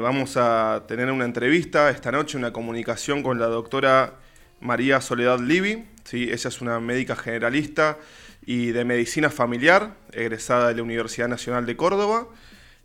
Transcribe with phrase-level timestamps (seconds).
[0.00, 4.14] Vamos a tener una entrevista esta noche, una comunicación con la doctora
[4.60, 5.86] María Soledad Livi.
[6.04, 6.30] ¿sí?
[6.30, 7.98] Ella es una médica generalista
[8.46, 12.28] y de medicina familiar, egresada de la Universidad Nacional de Córdoba.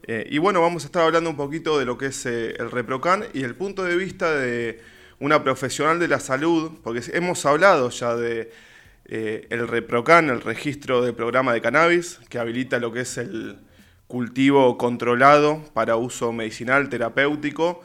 [0.07, 2.71] Eh, y bueno, vamos a estar hablando un poquito de lo que es eh, el
[2.71, 4.81] ReproCan y el punto de vista de
[5.19, 8.51] una profesional de la salud, porque hemos hablado ya de
[9.05, 13.59] eh, el ReproCan, el registro del programa de cannabis, que habilita lo que es el
[14.07, 17.81] cultivo controlado para uso medicinal, terapéutico.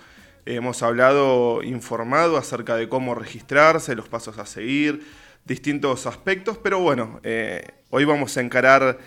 [0.47, 5.07] Hemos hablado, informado acerca de cómo registrarse, los pasos a seguir,
[5.45, 8.99] distintos aspectos, pero bueno, eh, hoy vamos a encarar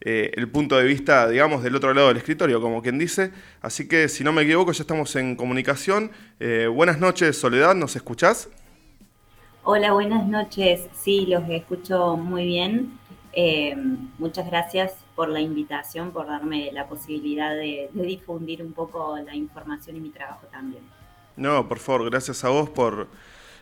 [0.00, 3.32] eh, el punto de vista, digamos, del otro lado del escritorio, como quien dice.
[3.62, 6.10] Así que, si no me equivoco, ya estamos en comunicación.
[6.40, 8.48] Eh, buenas noches, Soledad, ¿nos escuchás?
[9.64, 10.82] Hola, buenas noches.
[10.94, 12.98] Sí, los escucho muy bien.
[14.18, 19.96] muchas gracias por la invitación, por darme la posibilidad de, difundir un poco la información
[19.96, 20.82] y mi trabajo también.
[21.36, 23.08] No, por favor, gracias a vos por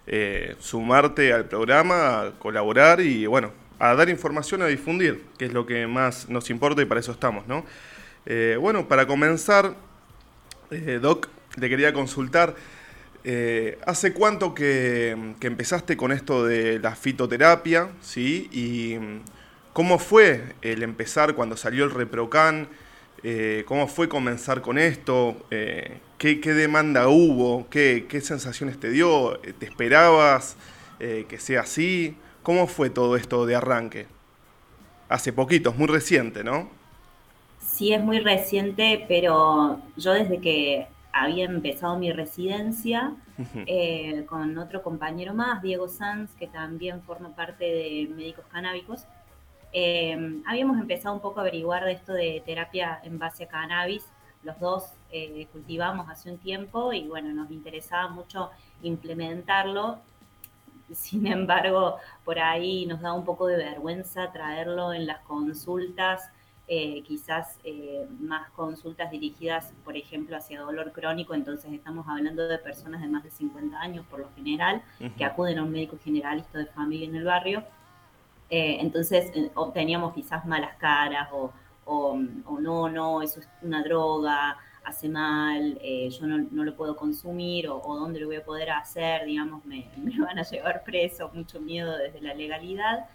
[0.06, 5.52] eh, sumarte al programa, a colaborar y bueno, a dar información, a difundir, que es
[5.52, 7.64] lo que más nos importa y para eso estamos, ¿no?
[8.26, 9.76] Eh, bueno, para comenzar,
[10.72, 12.56] eh, Doc, le quería consultar,
[13.86, 18.50] ¿hace cuánto que, que, empezaste con esto de la fitoterapia, sí?
[19.74, 22.68] ¿Cómo fue el empezar cuando salió el ReproCan?
[23.24, 25.34] Eh, ¿Cómo fue comenzar con esto?
[25.50, 27.68] Eh, ¿qué, demanda hubo?
[27.70, 29.36] ¿Qué, sensaciones te dio?
[29.58, 30.56] ¿Te esperabas
[31.00, 32.16] eh, que sea así?
[32.44, 34.06] ¿Cómo fue todo esto de arranque?
[35.08, 36.70] Hace poquito, es muy reciente, ¿no?
[37.58, 43.12] Sí, es muy reciente, pero yo desde que había empezado mi residencia
[44.28, 49.04] con otro compañero más, Diego Sanz, que también forma parte de Médicos Canábicos,
[49.76, 54.06] eh, habíamos empezado un poco a averiguar de esto de terapia en base a cannabis.
[54.44, 58.50] Los dos eh, cultivamos hace un tiempo y bueno, nos interesaba mucho
[58.82, 59.98] implementarlo.
[60.92, 66.30] Sin embargo, por ahí nos da un poco de vergüenza traerlo en las consultas,
[66.68, 67.58] eh, quizás
[68.20, 71.34] más consultas dirigidas, por ejemplo, hacia dolor crónico.
[71.34, 74.82] Entonces estamos hablando de personas de más de 50 años por lo general,
[75.18, 77.64] que acuden a un médico generalista de familia en el barrio
[78.50, 81.52] eh, entonces eh, obteníamos quizás malas caras o,
[82.60, 87.80] no, no, eso es una droga, hace mal, eh, yo no, lo puedo consumir o,
[87.80, 92.20] dónde lo voy a poder hacer, digamos, me, van a llevar preso, mucho miedo desde
[92.20, 93.06] la legalidad.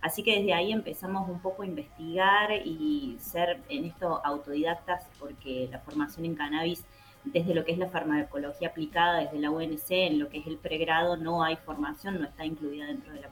[0.00, 5.68] Así que desde ahí empezamos un poco a investigar y ser en esto autodidactas porque
[5.70, 6.84] la formación en cannabis
[7.24, 10.58] desde lo que es la farmacología aplicada, desde la UNC, en lo que es el
[10.58, 13.28] pregrado, no hay formación, no está incluida dentro de la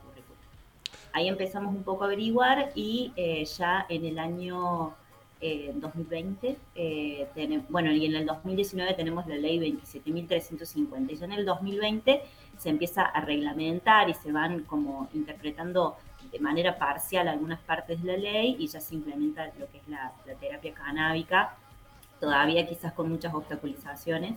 [1.14, 4.94] ahí empezamos un poco a averiguar y eh, ya en el año
[5.40, 11.32] 2020, eh, eh, bueno, y en el 2019 tenemos la ley 27.350 y ya en
[11.32, 12.22] el 2020
[12.56, 15.96] se empieza a reglamentar y se van como interpretando
[16.32, 19.88] de manera parcial algunas partes de la ley y ya se implementa lo que es
[19.88, 21.56] la, terapia canábica,
[22.20, 24.36] todavía quizás con muchas obstaculizaciones,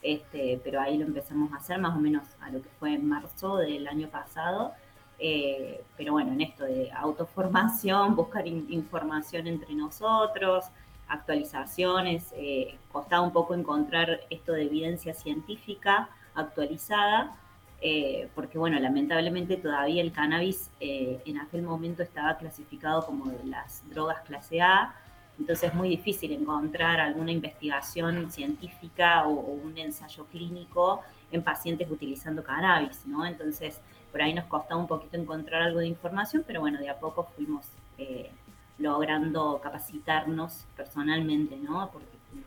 [0.00, 3.06] este, pero ahí lo empezamos a hacer más o menos a lo que fue en
[3.06, 4.72] marzo del año pasado
[5.18, 10.66] eh, pero bueno, en esto de autoformación, buscar información entre nosotros,
[11.08, 17.36] actualizaciones, eh, costaba un poco encontrar esto de evidencia científica actualizada,
[17.80, 23.88] eh, porque bueno, lamentablemente todavía el cannabis en aquel momento estaba clasificado como de las
[23.90, 24.94] drogas clase A,
[25.38, 31.90] entonces es muy difícil encontrar alguna investigación científica o, o un ensayo clínico en pacientes
[31.90, 33.26] utilizando cannabis, ¿no?
[33.26, 33.80] Entonces,
[34.16, 37.28] por ahí nos costaba un poquito encontrar algo de información, pero bueno, de a poco
[37.36, 37.66] fuimos
[37.98, 38.30] eh,
[38.78, 41.90] logrando capacitarnos personalmente, ¿no?
[41.92, 42.06] Porque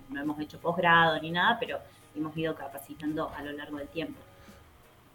[0.09, 1.77] no hemos hecho posgrado ni nada, pero
[2.15, 4.19] hemos ido capacitando a lo largo del tiempo.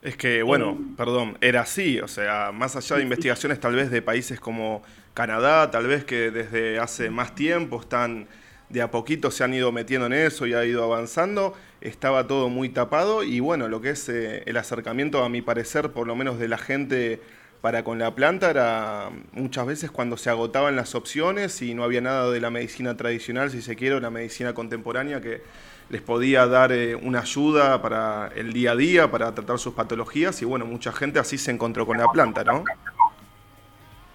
[0.01, 3.91] Es que, bueno, eh, perdón, era así, o sea, más allá de investigaciones tal vez
[3.91, 4.81] de países como
[5.13, 8.29] Canadá, tal vez que desde hace más tiempo están
[8.69, 12.49] de a poquito se han ido metiendo en eso y ha ido avanzando, estaba todo
[12.49, 16.17] muy tapado y bueno, lo que es eh, el acercamiento a mi parecer, por lo
[16.17, 17.21] menos de la gente
[17.61, 22.03] para con la planta, era muchas veces cuando se agotaban las opciones y no había
[22.03, 25.43] nada de la medicina tradicional, si se quiere, una medicina contemporánea que
[25.89, 30.41] les podía dar eh, una ayuda para el día a día, para tratar sus patologías
[30.43, 32.65] y bueno, mucha gente así se encontró con la planta, ¿no?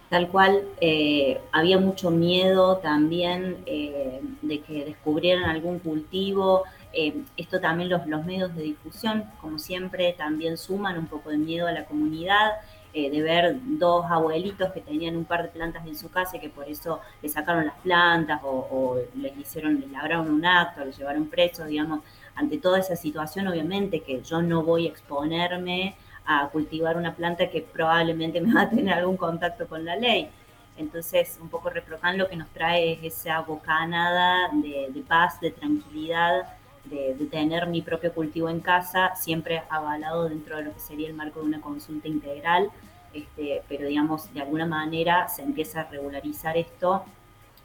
[0.10, 6.64] Tal cual eh, había mucho miedo también eh, de que descubrieran algún cultivo.
[6.94, 11.38] Eh, esto también los, los, medios de difusión, como siempre, también suman un poco de
[11.38, 12.54] miedo a la comunidad,
[12.92, 16.50] de ver dos abuelitos que tenían un par de plantas en su casa y que
[16.50, 21.28] por eso le sacaron las plantas o, les hicieron, les labraron un acto, les llevaron
[21.28, 22.02] presos, digamos.
[22.34, 25.96] ante toda esa situación, obviamente que yo no voy a exponerme
[26.26, 30.30] a cultivar una planta que probablemente me va a tener algún contacto con la ley.
[30.78, 35.52] Entonces, un poco Reprocan lo que nos trae es esa bocanada de, de paz, de
[35.52, 36.44] tranquilidad,
[36.90, 41.14] de, tener mi propio cultivo en casa, siempre avalado dentro de lo que sería el
[41.14, 42.70] marco de una consulta integral,
[43.14, 47.04] este, pero digamos, de alguna manera se empieza a regularizar esto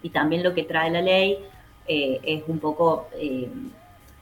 [0.02, 1.38] y también lo que trae la ley
[1.86, 3.50] eh, es un poco eh,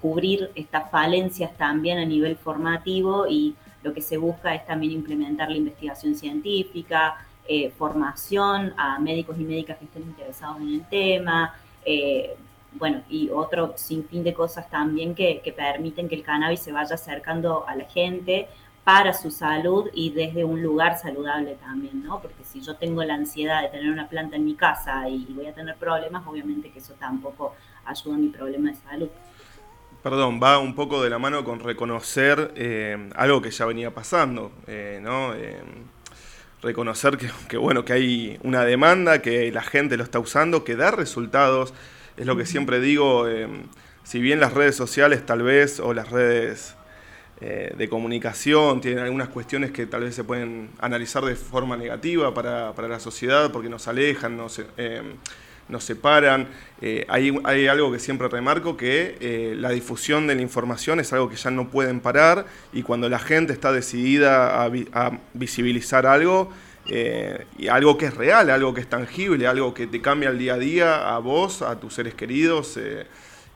[0.00, 5.50] cubrir estas falencias también a nivel formativo y lo que se busca es también implementar
[5.50, 7.16] la investigación científica,
[7.48, 12.36] eh, formación a médicos y médicas que estén interesados en el tema, eh,
[12.74, 17.66] bueno, y otro sinfín de cosas también que, permiten que el cannabis se vaya acercando
[17.66, 18.48] a la gente
[18.84, 22.20] para su salud y desde un lugar saludable también, ¿no?
[22.20, 25.46] Porque si yo tengo la ansiedad de tener una planta en mi casa y voy
[25.46, 29.08] a tener problemas, obviamente que eso tampoco ayuda a mi problema de salud.
[30.02, 34.52] Perdón, va un poco de la mano con reconocer eh, algo que ya venía pasando,
[35.00, 35.32] ¿no?
[36.62, 37.18] reconocer
[37.48, 41.74] que, bueno, que hay una demanda, que la gente lo está usando, que da resultados.
[42.16, 43.48] Es lo que siempre digo, eh,
[44.04, 46.76] si bien las redes sociales tal vez o las redes
[47.40, 52.32] eh, de comunicación tienen algunas cuestiones que tal vez se pueden analizar de forma negativa
[52.32, 55.02] para, la sociedad porque nos alejan, nos, eh,
[55.72, 56.46] nos separan.
[57.08, 61.36] hay, hay, algo que siempre remarco, que la difusión de la información es algo que
[61.36, 64.70] ya no pueden parar y cuando la gente está decidida a,
[65.34, 66.50] visibilizar algo,
[66.88, 70.38] eh, y algo que es real, algo que es tangible, algo que te cambia el
[70.38, 72.76] día a día a vos, a tus seres queridos.
[72.76, 73.06] Eh,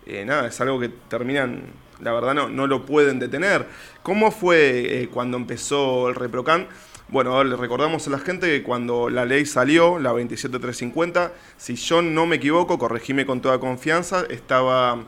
[0.07, 1.63] eh, nada, es algo que terminan,
[2.01, 3.67] la verdad no, no lo pueden detener.
[4.03, 6.69] ¿Cómo fue cuando empezó el ReproCan?
[7.09, 12.03] Bueno, le recordamos a la gente que cuando la ley salió, la 27350, si yo
[12.03, 15.05] no me equivoco, corregime con toda confianza, estaba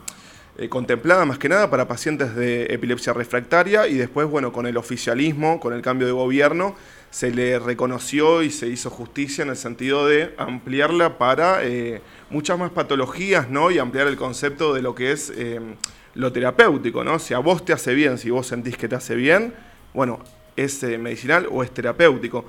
[0.69, 5.61] contemplada más que nada para pacientes de epilepsia refractaria y después, bueno, con el oficialismo,
[5.61, 6.75] con el cambio de gobierno,
[7.11, 12.59] se le reconoció y se hizo justicia en el sentido de ampliarla para eh, muchas
[12.59, 13.71] más patologías, ¿no?
[13.71, 15.61] Y ampliar el concepto de lo que es eh,
[16.15, 17.21] lo terapéutico, ¿no?
[17.21, 19.55] Si a vos te hace bien, si vos sentís que te hace bien,
[19.95, 20.19] bueno,
[20.65, 22.45] es eh, medicinal o es terapéutico.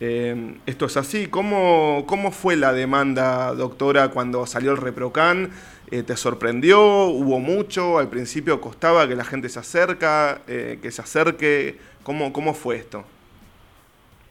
[0.00, 1.28] esto es así.
[1.28, 5.50] ¿Cómo, ¿Cómo fue la demanda, doctora, cuando salió el ReproCan?
[5.88, 7.06] ¿Te sorprendió?
[7.06, 7.98] ¿Hubo mucho?
[7.98, 11.78] ¿Al principio costaba que la gente se acerca, que se acerque?
[12.02, 13.04] ¿Cómo, ¿Cómo fue esto?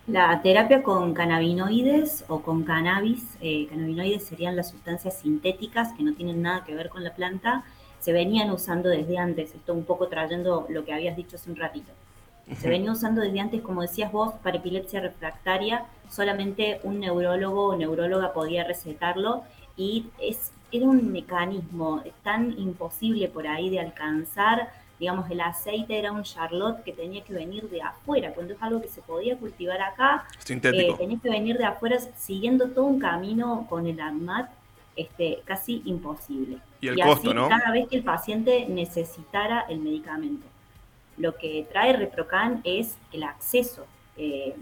[0.06, 6.14] La terapia con cannabinoides o con cannabis, eh, cannabinoides serían las sustancias sintéticas que no
[6.14, 7.64] tienen nada que ver con la planta,
[8.00, 11.56] se venían usando desde antes, esto un poco trayendo lo que habías dicho hace un
[11.56, 11.94] ratito.
[12.58, 17.76] Se venía usando desde antes, como decías vos, para epilepsia refractaria, solamente un neurólogo o
[17.76, 19.44] neuróloga podía recetarlo
[19.78, 24.70] y es, era un mecanismo tan imposible por ahí de alcanzar
[25.00, 28.82] digamos, el aceite era un charlotte que tenía que venir de afuera, cuando es algo
[28.82, 33.66] que se podía cultivar acá, eh, tenía que venir de afuera siguiendo todo un camino
[33.70, 34.50] con el ADMAT
[34.96, 36.60] este, casi imposible.
[36.80, 37.50] Y el costo, ¿no?
[37.50, 40.46] Cada vez que el paciente necesitara el medicamento.
[41.18, 43.86] Lo que trae Reprocan es el acceso
[44.18, 44.56] eh,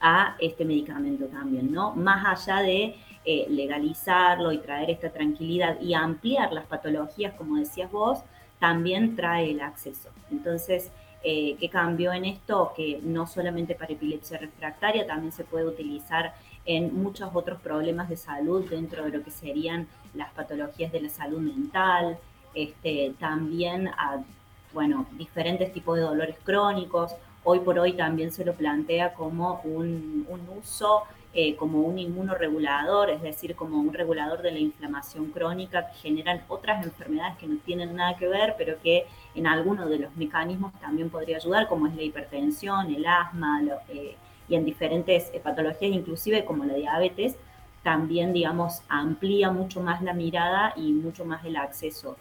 [0.00, 1.94] a este medicamento también, ¿no?
[1.94, 7.90] Más allá de eh, legalizarlo y traer esta tranquilidad y ampliar las patologías, como decías
[7.90, 8.18] vos,
[8.58, 10.10] también trae el acceso.
[10.30, 10.90] Entonces,
[11.22, 12.72] eh, ¿qué cambió en esto?
[12.76, 18.16] Que no solamente para epilepsia refractaria, también se puede utilizar en muchos otros problemas de
[18.16, 22.18] salud dentro de lo que serían las patologías de la salud mental,
[22.54, 24.22] este, también a
[24.72, 27.14] bueno, diferentes tipos de dolores crónicos.
[27.44, 30.26] Hoy por hoy también se lo plantea como un,
[30.58, 31.02] uso
[31.34, 36.42] eh, como un inmunoregulador, es decir, como un regulador de la inflamación crónica que generan
[36.48, 40.72] otras enfermedades que no tienen nada que ver, pero que en algunos de los mecanismos
[40.80, 44.16] también podría ayudar, como es la hipertensión, el asma, eh,
[44.48, 47.36] y en diferentes eh, patologías, inclusive como la diabetes,
[47.82, 52.16] también, digamos, amplía mucho más la mirada y mucho más el acceso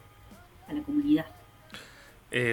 [0.67, 1.25] a la comunidad.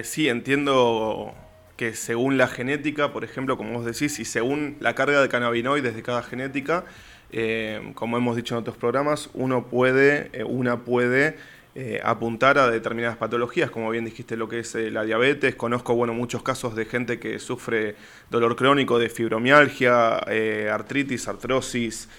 [0.03, 1.33] Sí, entiendo
[1.79, 5.95] que según la genética, por ejemplo, como vos decís, y según la carga de cannabinoides
[5.95, 6.83] de cada genética,
[7.31, 11.37] eh, como hemos dicho en otros programas, uno puede, eh, una puede
[11.75, 15.55] eh, apuntar a determinadas patologías, como bien dijiste lo que es la diabetes.
[15.55, 17.95] Conozco bueno, muchos casos de gente que sufre
[18.29, 20.17] dolor crónico de fibromialgia,
[20.73, 22.09] artritis, artrosis.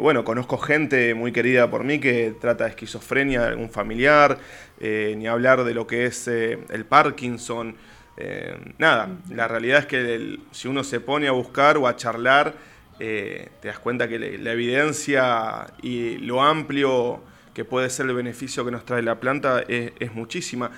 [0.00, 4.38] Bueno, conozco gente muy querida por mí que trata de esquizofrenia de algún familiar,
[4.80, 7.76] ni hablar de lo que es el Parkinson.
[8.16, 12.54] Eh, nada, la realidad es que si uno se pone a buscar o a charlar,
[13.00, 17.22] eh, te das cuenta que la, evidencia y lo amplio
[17.54, 20.70] que puede ser el beneficio que nos trae la planta es, muchísima.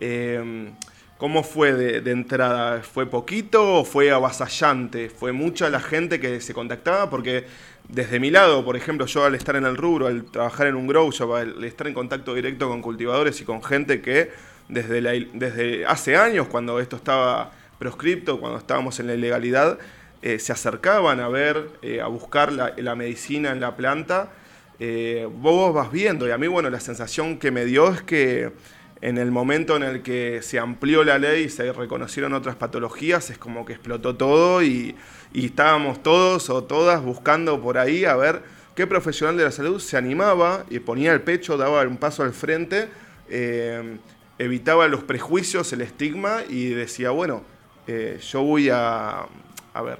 [0.00, 0.70] Eh,
[1.18, 2.82] ¿Cómo fue de, entrada?
[2.82, 5.10] ¿Fue poquito o fue avasallante?
[5.10, 7.10] ¿Fue mucha la gente que se contactaba?
[7.10, 7.44] Porque
[7.88, 10.86] desde mi lado, por ejemplo, yo al estar en el rubro, al trabajar en un
[10.86, 14.30] grow shop, al estar en contacto directo con cultivadores y con gente que
[14.68, 15.00] desde,
[15.32, 19.78] desde hace años, cuando esto estaba proscripto, cuando estábamos en la ilegalidad,
[20.20, 24.32] eh, se acercaban a ver, eh, a buscar la, medicina en la planta.
[24.80, 28.52] Eh, vos vas viendo, y a mí, bueno, la sensación que me dio es que
[29.00, 33.30] en el momento en el que se amplió la ley y se reconocieron otras patologías,
[33.30, 34.96] es como que explotó todo y,
[35.34, 38.42] estábamos todos o todas buscando por ahí a ver
[38.74, 42.32] qué profesional de la salud se animaba y ponía el pecho, daba un paso al
[42.32, 42.88] frente,
[43.28, 43.98] eh,
[44.38, 47.42] evitaba los prejuicios, el estigma y decía, bueno,
[47.86, 49.26] eh, yo voy a,
[49.74, 49.98] a ver,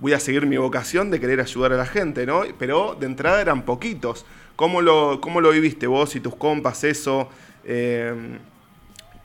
[0.00, 2.42] voy a seguir mi vocación de querer ayudar a la gente, ¿no?
[2.58, 4.24] Pero de entrada eran poquitos.
[4.56, 7.28] ¿Cómo lo, cómo lo viviste vos y tus compas eso?
[7.64, 8.38] Eh,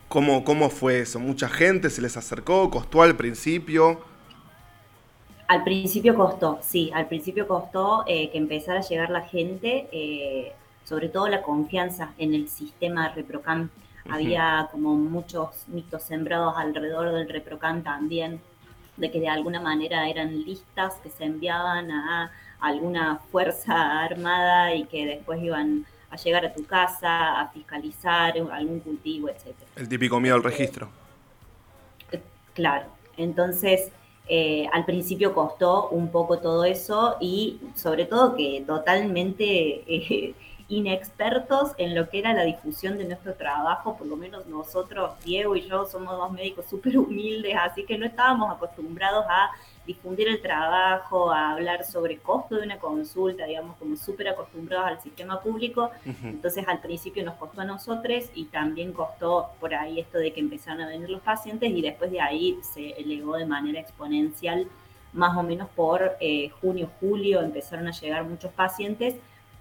[0.08, 1.20] ¿cómo, ¿Cómo fue eso?
[1.20, 2.70] ¿Mucha gente se les acercó?
[2.70, 4.01] ¿Costó al principio?
[5.48, 10.54] Al principio costó, sí, al principio costó eh, que empezara a llegar la gente, eh,
[10.84, 13.70] sobre todo la confianza en el sistema ReproCam.
[14.10, 18.42] Había como muchos mitos sembrados alrededor del ReproCam también,
[18.98, 24.86] de que de alguna manera eran listas que se enviaban a alguna fuerza armada y
[24.86, 29.55] que después iban a llegar a tu casa, a fiscalizar algún cultivo, etc.
[29.75, 30.89] El típico miedo al registro.
[32.12, 32.21] Eh,
[32.53, 33.91] claro, entonces
[34.27, 40.33] eh, al principio costó un poco todo eso y sobre todo que totalmente eh,
[40.67, 45.55] inexpertos en lo que era la difusión de nuestro trabajo, por lo menos nosotros, Diego
[45.55, 49.51] y yo, somos dos médicos súper humildes, así que no estábamos acostumbrados a
[49.86, 55.01] difundir el trabajo, a hablar sobre costo de una consulta, digamos, como súper acostumbrados al
[55.01, 55.92] sistema público.
[56.24, 60.39] Entonces al principio nos costó a nosotros y también costó por ahí esto de que
[60.39, 64.68] empezaron a venir los pacientes y después de ahí se elevó de manera exponencial,
[65.13, 69.15] más o menos por eh, junio, julio empezaron a llegar muchos pacientes,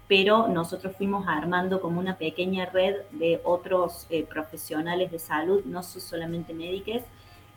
[0.07, 5.81] pero nosotros fuimos armando como una pequeña red de otros eh, profesionales de salud, no
[5.81, 7.01] solamente médicos,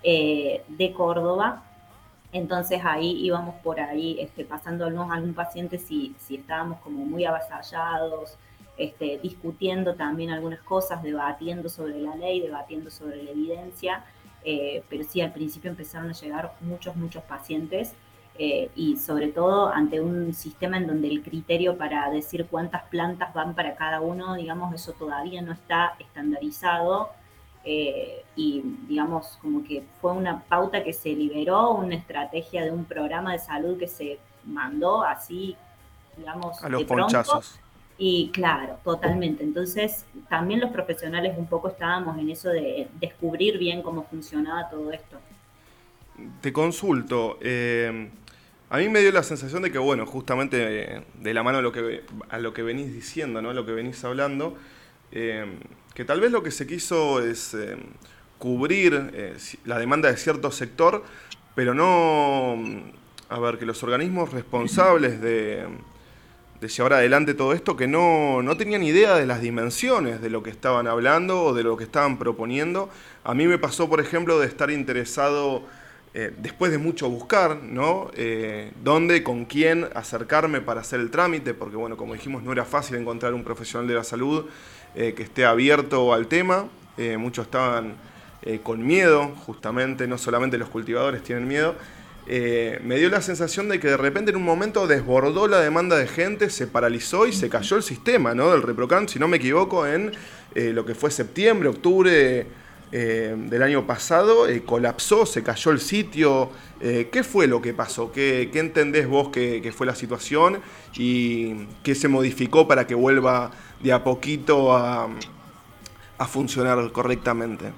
[0.03, 1.65] eh, de Córdoba,
[2.33, 8.37] entonces ahí íbamos por ahí este, pasándonos a algún paciente si, estábamos como muy avasallados,
[8.77, 14.05] este, discutiendo también algunas cosas, debatiendo sobre la ley, debatiendo sobre la evidencia,
[14.45, 17.95] eh, pero sí al principio empezaron a llegar muchos, muchos pacientes
[18.39, 23.35] eh, y sobre todo ante un sistema en donde el criterio para decir cuántas plantas
[23.35, 27.11] van para cada uno, digamos, eso todavía no está estandarizado
[27.71, 32.87] eh, y digamos como que fue una pauta que se liberó, una estrategia de un
[32.87, 35.55] programa de salud que se mandó así,
[36.17, 37.61] digamos, a los ponchazos.
[37.99, 39.45] Y claro, totalmente.
[39.45, 44.91] Entonces, también los profesionales un poco estábamos en eso de descubrir bien cómo funcionaba todo
[44.91, 45.19] esto.
[46.41, 47.37] Te consulto.
[47.43, 48.09] Eh,
[48.71, 51.71] a mí me dio la sensación de que, bueno, justamente de la mano a lo
[51.71, 53.53] que, a lo que venís diciendo, ¿no?
[53.53, 54.57] Lo que venís hablando,
[55.13, 55.45] eh,
[55.99, 57.76] que tal vez lo que se quiso es eh,
[58.38, 61.02] cubrir eh, la demanda de cierto sector,
[61.57, 62.83] pero no, mm,
[63.31, 65.67] a ver, que los organismos responsables de,
[66.61, 70.50] llevar adelante todo esto, que no, no, tenían idea de las dimensiones de lo que
[70.50, 72.90] estaban hablando o de lo que estaban proponiendo.
[73.25, 75.64] A mí me pasó, por ejemplo, de estar interesado,
[76.14, 78.12] eh, después de mucho buscar, ¿no?
[78.85, 82.95] dónde, con quién acercarme para hacer el trámite, porque, bueno, como dijimos, no era fácil
[82.95, 84.47] encontrar un profesional de la salud
[84.95, 86.66] eh, que esté abierto al tema.
[86.97, 87.95] Eh, muchos estaban
[88.42, 91.75] eh, con miedo, justamente, no solamente los cultivadores tienen miedo.
[92.26, 96.07] me dio la sensación de que de repente en un momento desbordó la demanda de
[96.07, 98.50] gente, se paralizó y se cayó el sistema ¿no?
[98.50, 100.12] del ReproCam, si no me equivoco, en
[100.54, 102.47] lo que fue septiembre, octubre
[102.90, 106.50] del año pasado, colapsó, se cayó el sitio.
[106.80, 108.12] ¿Qué fue lo que pasó?
[108.12, 110.61] ¿Qué, qué entendés vos que, que, fue la situación
[110.97, 115.09] y qué se modificó para que vuelva de a poquito a,
[116.27, 117.73] funcionar correctamente.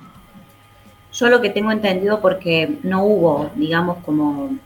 [1.13, 4.57] Yo lo que tengo entendido, porque no hubo, digamos, como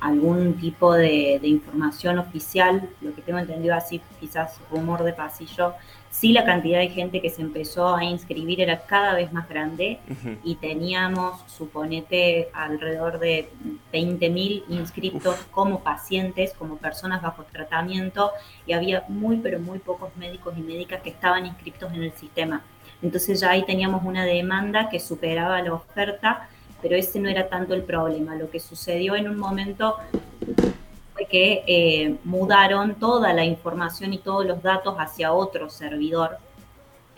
[0.00, 5.74] algún tipo de, información oficial, lo que tengo entendido así, quizás rumor de pasillo,
[6.10, 9.98] sí la cantidad de gente que se empezó a inscribir era cada vez más grande
[10.44, 13.50] y teníamos, suponete, alrededor de
[13.92, 18.32] 20.000 inscritos como pacientes, como personas bajo tratamiento
[18.66, 22.62] y había muy, pero muy pocos médicos y médicas que estaban inscritos en el sistema.
[23.00, 26.48] Entonces ya ahí teníamos una demanda que superaba la oferta
[26.80, 28.34] pero ese no era tanto el problema.
[28.34, 29.96] Lo que sucedió en un momento
[31.30, 36.38] que eh, mudaron toda la información y todos los datos hacia otro servidor.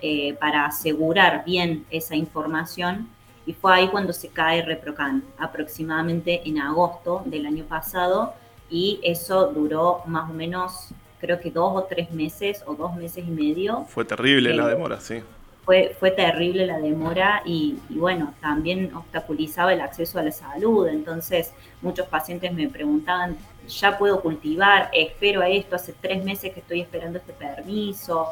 [0.03, 3.07] eh, para asegurar bien esa información
[3.45, 8.33] y fue ahí cuando se cae Reprocan, aproximadamente en agosto del año pasado
[8.71, 10.89] y eso duró más o menos
[11.21, 13.85] creo que dos o tres meses o dos meses y medio.
[13.89, 15.23] Fue terrible la demora, sí.
[15.71, 20.89] Fue, fue terrible la demora y, bueno, también obstaculizaba el acceso a la salud.
[20.89, 23.37] Entonces muchos pacientes me preguntaban,
[23.69, 28.27] ya puedo cultivar, espero a esto, hace tres meses que estoy esperando este permiso.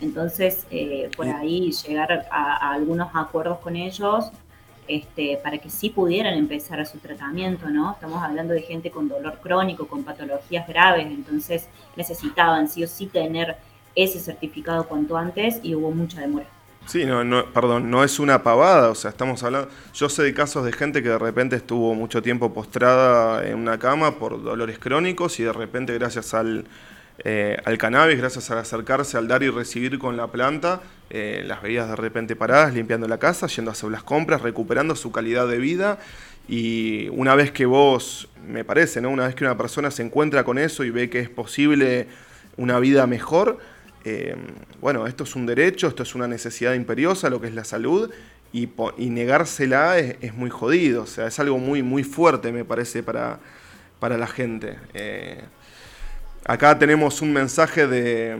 [0.00, 4.32] Entonces, eh, por ahí llegar a, algunos acuerdos con ellos
[4.88, 7.92] este, para que sí pudieran empezar a su tratamiento, ¿no?
[7.92, 13.06] Estamos hablando de gente con dolor crónico, con patologías graves, entonces necesitaban sí o sí
[13.06, 13.58] tener
[13.94, 16.53] ese certificado cuanto antes y hubo mucha demora.
[16.86, 20.34] Sí, no, no, perdón, no es una pavada, o sea, estamos hablando, yo sé de
[20.34, 24.78] casos de gente que de repente estuvo mucho tiempo postrada en una cama por dolores
[24.78, 26.66] crónicos y de repente gracias al,
[27.24, 31.62] eh, al cannabis, gracias a acercarse, al dar y recibir con la planta, eh, las
[31.62, 35.46] veías de repente paradas, limpiando la casa, yendo a hacer las compras, recuperando su calidad
[35.48, 35.98] de vida.
[36.48, 39.10] Y una vez que vos, me parece, ¿no?
[39.10, 42.08] Una vez que una persona se encuentra con eso y ve que es posible
[42.56, 43.58] una vida mejor,
[44.04, 44.36] eh,
[44.80, 48.10] bueno, esto es un derecho, esto es una necesidad imperiosa, lo que es la salud,
[48.52, 48.68] y,
[49.10, 53.40] negársela es, muy jodido, o sea, es algo muy, muy fuerte, me parece, para,
[53.98, 54.78] para la gente.
[54.92, 55.40] Eh,
[56.44, 58.36] acá tenemos un mensaje de,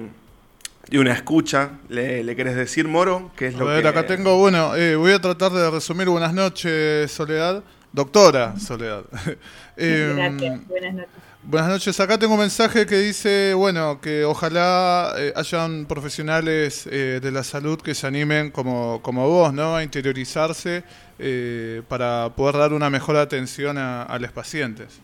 [0.88, 1.71] de una escucha.
[1.88, 3.33] ¿Le, ¿Le, querés decir, Moro?
[3.37, 6.09] ¿Qué es a ver, acá tengo, bueno, eh, voy a tratar de resumir.
[6.09, 7.64] Buenas noches, Soledad.
[7.92, 9.04] Doctora Soledad.
[9.76, 11.33] Gracias, buenas noches.
[11.46, 12.00] Buenas noches.
[12.00, 17.44] Acá tengo un mensaje que dice, bueno, que ojalá eh, hayan profesionales eh, de la
[17.44, 19.76] salud que se animen como, como vos, ¿no?
[19.76, 20.84] A interiorizarse
[21.18, 25.00] eh, para poder dar una mejor atención a, los pacientes.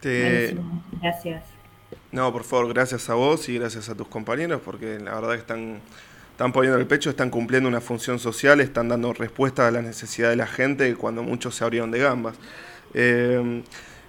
[0.00, 1.44] Gracias.
[2.10, 5.40] No, por favor, gracias a vos y gracias a tus compañeros, porque la verdad que
[5.40, 5.80] están,
[6.30, 10.30] están poniendo el pecho, están cumpliendo una función social, están dando respuesta a la necesidad
[10.30, 12.36] de la gente cuando muchos se abrieron de gambas.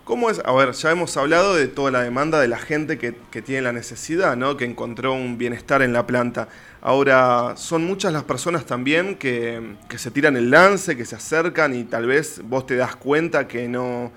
[0.10, 0.41] ¿Cómo es?
[0.43, 3.12] A ver, ya hemos hablado de toda la demanda de la gente que,
[3.43, 4.58] tiene la necesidad, ¿no?
[4.58, 6.48] Que encontró un bienestar en la planta.
[6.82, 9.62] Ahora, son muchas las personas también que,
[9.95, 13.67] se tiran el lance, que se acercan y tal vez vos te das cuenta que
[13.67, 14.12] no,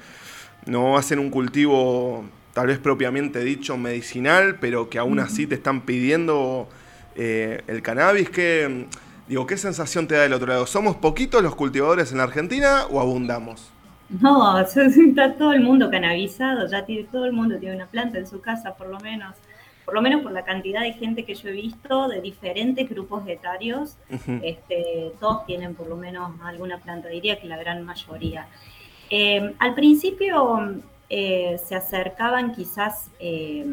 [0.64, 2.24] no hacen un cultivo
[2.55, 6.70] tal vez propiamente dicho medicinal, pero que aún así te están pidiendo
[7.16, 8.31] eh, el cannabis.
[8.31, 8.87] ¿Qué,
[9.28, 10.66] digo, ¿Qué sensación te da del otro lado?
[10.66, 13.71] ¿Somos poquitos los cultivadores en la Argentina o abundamos?
[14.20, 18.27] No, está todo el mundo canabizado, ya tiene, todo el mundo tiene una planta en
[18.27, 19.35] su casa, por lo menos.
[19.85, 23.27] Por lo menos por la cantidad de gente que yo he visto de diferentes grupos
[23.27, 23.96] etarios,
[24.42, 28.46] este, todos tienen por lo menos alguna planta, diría que la gran mayoría.
[29.11, 30.77] Eh, al principio
[31.11, 33.66] eh, se acercaban quizás eh,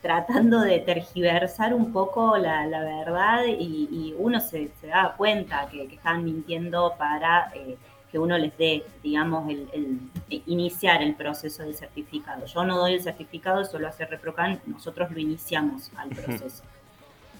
[0.00, 5.96] tratando de tergiversar un poco la, verdad y, uno se, se daba cuenta que, que
[5.96, 7.52] estaban mintiendo para
[8.10, 10.00] que uno les dé, digamos, el,
[10.46, 12.46] iniciar el proceso del certificado.
[12.46, 16.64] Yo no doy el certificado, eso lo hace Reprocan, nosotros lo iniciamos al proceso.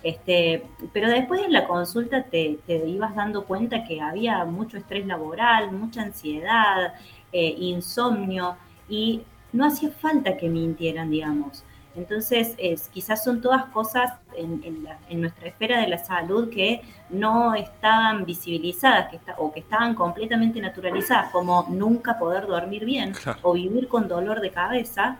[0.02, 0.62] Este,
[0.94, 6.02] pero después en la consulta te, ibas dando cuenta que había mucho estrés laboral, mucha
[6.02, 6.94] ansiedad,
[7.32, 8.56] eh, insomnio,
[8.88, 11.64] y no hacía falta que mintieran, digamos.
[11.96, 18.24] Entonces, es, quizás son todas cosas en, nuestra esfera de la salud que no estaban
[18.24, 24.06] visibilizadas que o que estaban completamente naturalizadas, como nunca poder dormir bien o vivir con
[24.06, 25.18] dolor de cabeza,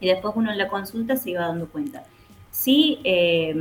[0.00, 2.02] y después uno en la consulta se iba dando cuenta.
[2.50, 3.54] Sí, eh,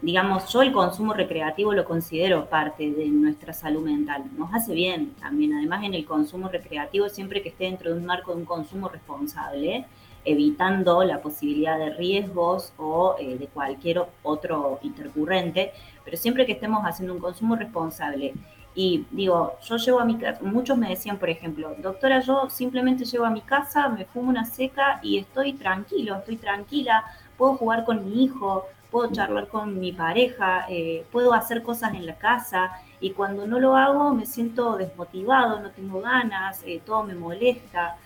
[0.00, 5.10] digamos, yo el consumo recreativo lo considero parte de nuestra salud mental, nos hace bien
[5.20, 8.44] también, además en el consumo recreativo siempre que esté dentro de un marco de un
[8.44, 9.86] consumo responsable,
[10.24, 15.72] evitando la posibilidad de riesgos o eh, de cualquier otro intercurrente,
[16.04, 18.34] pero siempre que estemos haciendo un consumo responsable.
[18.76, 23.04] Y digo, yo llevo a mi casa, muchos me decían, por ejemplo, doctora, yo simplemente
[23.04, 27.04] llevo a mi casa, me fumo una seca y estoy tranquilo, estoy tranquila,
[27.36, 32.06] puedo jugar con mi hijo, puedo charlar con mi pareja, eh, puedo hacer cosas en
[32.06, 37.04] la casa y cuando no lo hago me siento desmotivado, no tengo ganas, eh, todo
[37.04, 37.96] me molesta.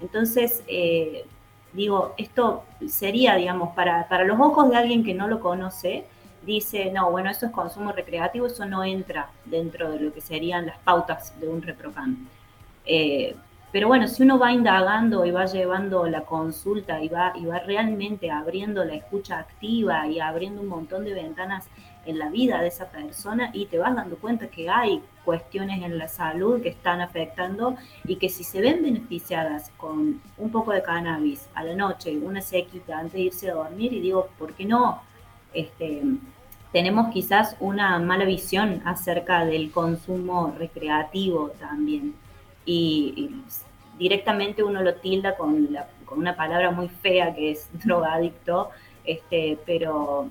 [0.00, 0.62] Entonces,
[1.72, 6.04] digo, esto sería, digamos, para, para los ojos de alguien que no lo conoce,
[6.42, 10.66] dice, no, bueno, eso es consumo recreativo, eso no entra dentro de lo que serían
[10.66, 12.28] las pautas de un reprocan.
[12.86, 13.36] Eh,
[13.70, 17.58] pero bueno, si uno va indagando y va llevando la consulta y va, y va
[17.58, 21.68] realmente abriendo la escucha activa y abriendo un montón de ventanas
[22.06, 25.98] en la vida de esa persona y te vas dando cuenta que hay cuestiones en
[25.98, 30.82] la salud que están afectando y que si se ven beneficiadas con un poco de
[30.82, 34.64] cannabis a la noche, una sequita antes de irse a dormir, y digo, ¿por qué
[34.64, 35.02] no?
[35.52, 36.02] Este,
[36.72, 42.14] tenemos quizás una mala visión acerca del consumo recreativo también.
[42.64, 43.30] Y,
[43.98, 48.70] directamente uno lo tilda con, con, una palabra muy fea que es drogadicto,
[49.04, 50.28] este, pero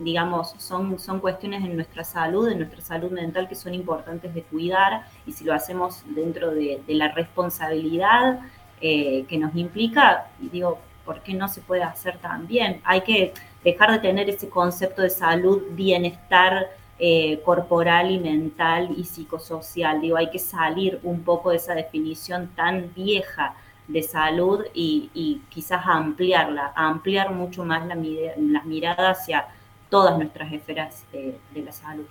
[0.00, 4.42] digamos, son, son cuestiones en nuestra salud, en nuestra salud mental que son importantes de
[4.42, 8.40] cuidar y si lo hacemos dentro de, la responsabilidad
[8.80, 12.80] eh, que nos implica, digo, ¿por qué no se puede hacer también?
[12.84, 19.04] Hay que dejar de tener ese concepto de salud, bienestar eh, corporal y mental y
[19.04, 20.00] psicosocial.
[20.00, 23.54] Digo, hay que salir un poco de esa definición tan vieja
[23.86, 29.46] de salud y, quizás ampliarla, ampliar mucho más la, la mirada hacia
[29.90, 32.06] todas nuestras esferas de, la salud.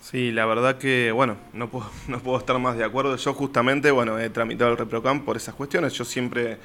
[0.00, 3.14] Sí, la verdad que, bueno, no puedo, no puedo estar más de acuerdo.
[3.16, 5.92] Yo justamente, bueno, he tramitado el ReproCam por esas cuestiones.
[5.92, 6.58] Yo siempre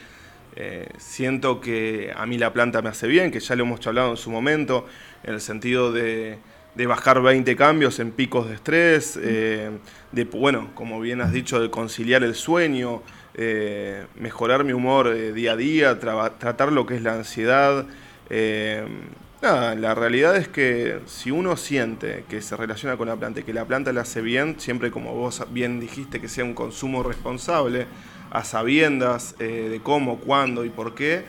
[0.60, 4.10] eh, siento que a mí la planta me hace bien, que ya lo hemos hablado
[4.10, 4.88] en su momento,
[5.24, 6.40] en el sentido de,
[6.88, 9.70] bajar 20 cambios en picos de estrés, eh,
[10.12, 13.04] de, bueno, como bien has dicho, de conciliar el sueño,
[13.36, 17.86] eh, mejorar mi humor día a día, tratar lo que es la ansiedad.
[19.40, 23.54] La realidad es que si uno siente que se relaciona con la planta y que
[23.54, 27.86] la planta le hace bien, siempre como vos bien dijiste que sea un consumo responsable,
[28.32, 31.24] a sabiendas eh, de cómo, cuándo y por qué,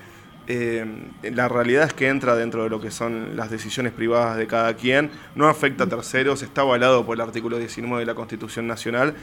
[0.46, 0.86] eh,
[1.22, 4.74] la realidad es que entra dentro de lo que son las decisiones privadas de cada
[4.74, 9.14] quien, no afecta a terceros, está avalado por el artículo 19 de la Constitución Nacional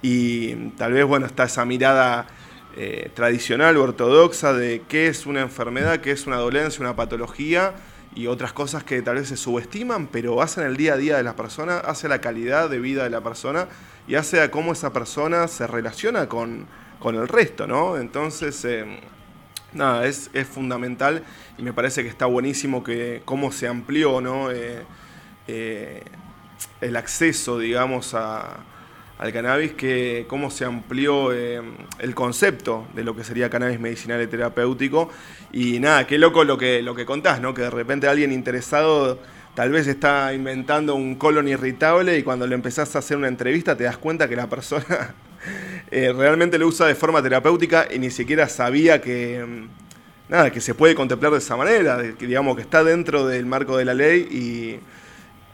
[0.00, 2.28] y tal vez, bueno, está esa mirada
[2.76, 7.74] eh, tradicional o ortodoxa de qué es una enfermedad, qué es una dolencia, una patología
[8.14, 11.22] y otras cosas que tal vez se subestiman, pero hacen el día a día de
[11.22, 13.68] la persona, hace la calidad de vida de la persona
[14.06, 16.66] y hace a cómo esa persona se relaciona con,
[17.04, 17.96] el resto, ¿no?
[17.96, 18.84] Entonces, eh,
[19.72, 21.22] nada, es, fundamental
[21.56, 24.50] y me parece que está buenísimo que cómo se amplió, ¿no?
[24.50, 24.82] Eh,
[25.46, 26.02] eh,
[26.80, 28.56] el acceso, digamos, a,
[29.18, 31.60] al cannabis, que cómo se amplió eh,
[31.98, 35.10] el concepto de lo que sería cannabis medicinal y terapéutico.
[35.52, 37.52] Y nada, qué loco lo que, lo que contás, ¿no?
[37.52, 39.18] Que de repente alguien interesado
[39.54, 43.76] tal vez está inventando un colon irritable y cuando le empezás a hacer una entrevista
[43.76, 45.14] te das cuenta que la persona
[45.90, 49.44] eh, realmente lo usa de forma terapéutica y ni siquiera sabía que...
[49.44, 49.88] Mm,
[50.28, 53.76] nada, que se puede contemplar de esa manera, que digamos que está dentro del marco
[53.76, 54.28] de la ley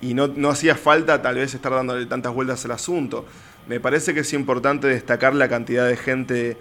[0.02, 3.24] y, y no, no, hacía falta tal vez estar dándole tantas vueltas al asunto.
[3.66, 6.58] Me parece que es importante destacar la cantidad de gente,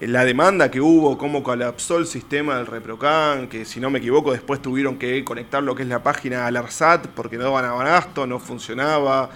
[0.00, 4.32] la demanda que hubo, cómo colapsó el sistema del ReproCan, que si no me equivoco
[4.32, 8.26] después tuvieron que conectar lo que es la página al ARSAT porque no daban abasto,
[8.26, 9.28] no funcionaba.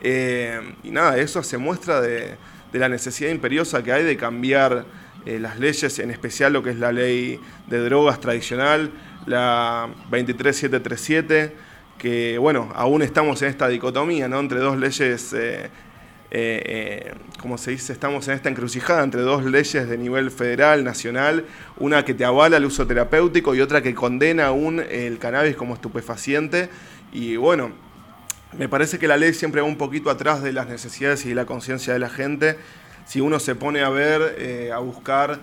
[0.00, 2.36] Eh, y nada, eso se muestra de,
[2.72, 4.84] la necesidad imperiosa que hay de cambiar
[5.26, 8.92] eh, las leyes, en especial lo que es la ley de drogas tradicional,
[9.26, 11.56] la 23737,
[11.98, 14.38] que bueno, aún estamos en esta dicotomía, ¿no?
[14.38, 15.70] Entre dos leyes eh,
[16.30, 21.46] eh, como se dice, estamos en esta encrucijada entre dos leyes de nivel federal, nacional,
[21.78, 25.74] una que te avala el uso terapéutico y otra que condena aún el cannabis como
[25.74, 26.68] estupefaciente.
[27.12, 27.72] Y bueno,
[28.56, 31.34] me parece que la ley siempre va un poquito atrás de las necesidades y de
[31.34, 32.58] la conciencia de la gente.
[33.06, 35.38] Si uno se pone a ver, eh, a buscar,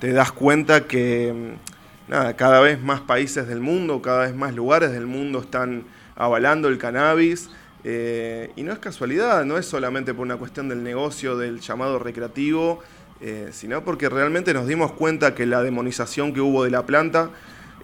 [0.00, 4.54] te das cuenta que mm, nada, cada vez más países del mundo, cada vez más
[4.54, 7.50] lugares del mundo están avalando el cannabis.
[7.84, 11.98] Eh, y no es casualidad, no es solamente por una cuestión del negocio, del llamado
[11.98, 12.80] recreativo,
[13.20, 17.30] eh, sino porque realmente nos dimos cuenta que la demonización que hubo de la planta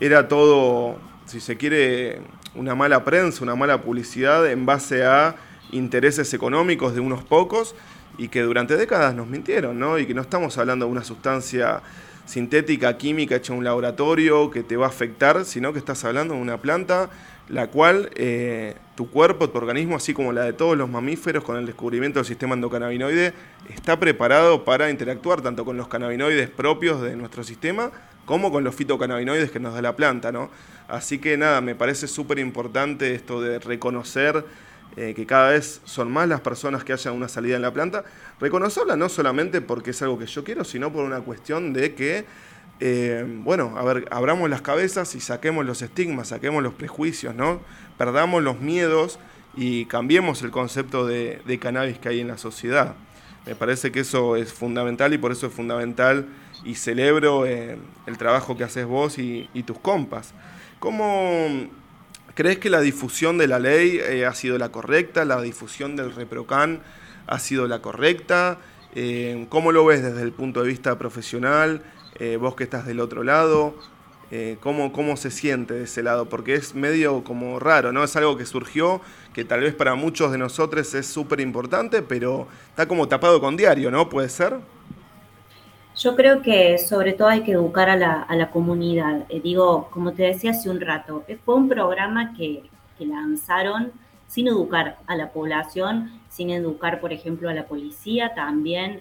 [0.00, 2.20] era todo, si se quiere,
[2.54, 5.37] una mala prensa, una mala publicidad en base a
[5.72, 7.74] intereses económicos de unos pocos
[8.16, 9.98] y que durante décadas nos mintieron, ¿no?
[9.98, 11.83] Y que no estamos hablando de una sustancia
[12.26, 16.35] sintética, química hecha en un laboratorio que te va a afectar, sino que estás hablando
[16.35, 17.11] de una planta
[17.48, 21.57] la cual eh, tu cuerpo, tu organismo, así como la de todos los mamíferos con
[21.57, 23.33] el descubrimiento del sistema endocannabinoide,
[23.68, 27.90] está preparado para interactuar tanto con los cannabinoides propios de nuestro sistema
[28.24, 30.50] como con los fitocannabinoides que nos da la planta, ¿no?
[30.88, 34.44] Así que nada, me parece súper importante esto de reconocer
[34.96, 38.04] eh, que cada vez son más las personas que hayan una salida en la planta.
[38.40, 42.24] Reconocerla no solamente porque es algo que yo quiero, sino por una cuestión de que
[42.80, 47.61] eh, bueno, a ver, abramos las cabezas y saquemos los estigmas, saquemos los prejuicios, ¿no?
[47.98, 49.18] Perdamos los miedos
[49.57, 52.94] y cambiemos el concepto de, cannabis que hay en la sociedad.
[53.46, 56.26] Me parece que eso es fundamental y por eso es fundamental
[56.64, 57.76] y celebro eh,
[58.07, 60.33] el trabajo que haces vos y, tus compas.
[60.78, 61.48] ¿Cómo
[62.35, 65.24] crees que la difusión de la ley eh, ha sido la correcta?
[65.24, 66.80] ¿La difusión del ReproCan
[67.26, 68.59] ha sido la correcta?
[69.48, 71.83] ¿Cómo lo ves desde el punto de vista profesional?
[72.16, 73.74] Eh, vos que estás del otro lado,
[74.37, 76.29] eh, ¿cómo, ¿cómo se siente de ese lado?
[76.29, 78.03] Porque es medio como raro, ¿no?
[78.03, 79.01] Es algo que surgió,
[79.33, 83.57] que tal vez para muchos de nosotros es súper importante, pero está como tapado con
[83.57, 84.09] diario, ¿no?
[84.09, 84.55] ¿Puede ser?
[85.97, 89.25] Yo creo que sobre todo hay que educar a la, a la comunidad.
[89.29, 92.64] Eh, digo, como te decía hace un rato, eh, fue un programa que,
[92.99, 93.92] que lanzaron
[94.27, 99.01] sin educar a la población, sin educar, por ejemplo, a la policía también,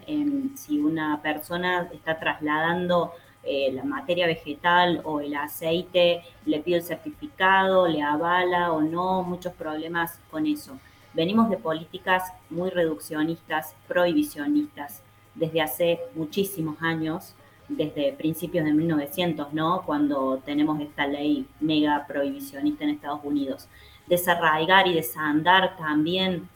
[0.55, 6.83] si una persona está trasladando eh, la materia vegetal o el aceite, le pide el
[6.83, 10.79] certificado, le avala o no, muchos problemas con eso.
[11.13, 15.01] Venimos de políticas muy reduccionistas, prohibicionistas,
[15.35, 17.35] desde hace muchísimos años,
[17.67, 19.83] desde principios de 1900, ¿no?
[19.85, 23.67] Cuando tenemos esta ley mega prohibicionista en Estados Unidos
[24.07, 26.49] desarraigar y desandar también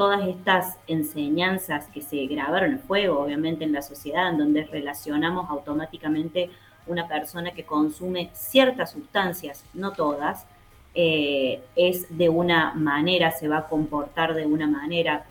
[0.00, 5.50] todas estas enseñanzas que se grabaron en fuego, obviamente, en la sociedad, en donde relacionamos
[5.50, 6.48] automáticamente
[6.86, 10.46] una persona que consume ciertas sustancias, no todas,
[10.94, 15.26] eh, es de una manera, se va a comportar de una manera,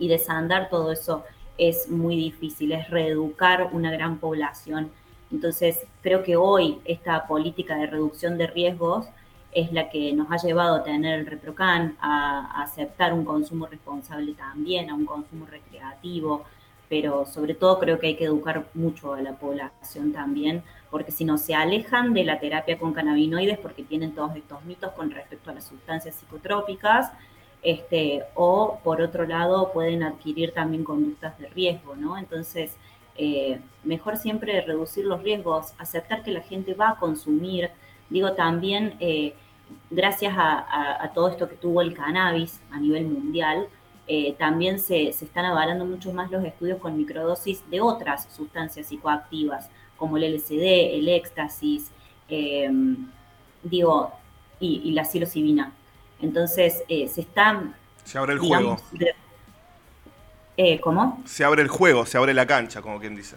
[0.00, 1.22] y desandar todo eso
[1.56, 4.90] es muy difícil, es reeducar una gran población.
[5.30, 9.06] Entonces, creo que hoy esta política de reducción de riesgos
[9.52, 14.34] es la que nos ha llevado a tener el ReproCan, a, aceptar un consumo responsable
[14.34, 16.44] también, a un consumo recreativo,
[16.88, 21.24] pero sobre todo creo que hay que educar mucho a la población también, porque si
[21.24, 25.50] no se alejan de la terapia con cannabinoides porque tienen todos estos mitos con respecto
[25.50, 27.12] a las sustancias psicotrópicas,
[27.62, 32.16] este, o por otro lado pueden adquirir también conductas de riesgo, ¿no?
[32.16, 32.76] Entonces,
[33.16, 37.70] eh, mejor siempre reducir los riesgos, aceptar que la gente va a consumir,
[38.10, 39.34] Digo, también eh,
[39.90, 43.68] gracias a, todo esto que tuvo el cannabis a nivel mundial,
[44.06, 49.68] eh, también se, están avalando mucho más los estudios con microdosis de otras sustancias psicoactivas,
[49.96, 51.90] como el LSD, el éxtasis,
[52.28, 53.08] em,
[53.62, 54.12] digo,
[54.60, 55.72] y, la psilocibina.
[56.20, 57.74] Entonces, eh, se están...
[58.04, 58.76] Se abre el juego.
[60.80, 61.22] ¿Cómo?
[61.24, 63.36] Se abre el juego, se abre la cancha, como quien dice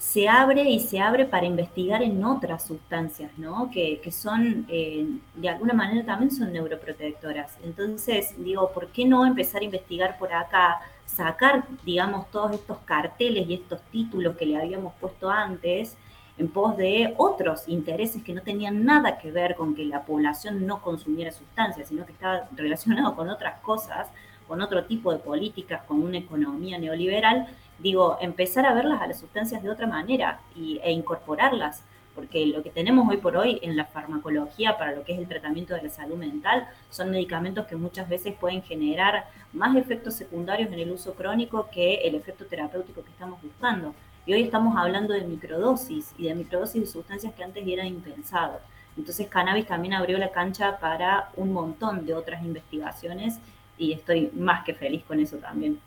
[0.00, 3.70] se abre y se abre para investigar en otras sustancias, ¿no?
[3.70, 7.58] Que, son, eh, de alguna manera también son neuroprotectoras.
[7.62, 13.46] Entonces, digo, ¿por qué no empezar a investigar por acá, sacar, digamos, todos estos carteles
[13.46, 15.98] y estos títulos que le habíamos puesto antes
[16.40, 20.66] en pos de otros intereses que no tenían nada que ver con que la población
[20.66, 24.08] no consumiera sustancias, sino que estaba relacionado con otras cosas,
[24.48, 27.46] con otro tipo de políticas, con una economía neoliberal,
[27.78, 32.62] digo, empezar a verlas a las sustancias de otra manera y, e incorporarlas, porque lo
[32.62, 35.82] que tenemos hoy por hoy en la farmacología para lo que es el tratamiento de
[35.82, 40.90] la salud mental son medicamentos que muchas veces pueden generar más efectos secundarios en el
[40.90, 43.94] uso crónico que el efecto terapéutico que estamos buscando.
[44.26, 48.60] Y hoy estamos hablando de microdosis y de microdosis de sustancias que antes eran impensados.
[48.96, 53.38] Entonces cannabis también abrió la cancha para un montón de otras investigaciones
[53.78, 55.80] y estoy más que feliz con eso también.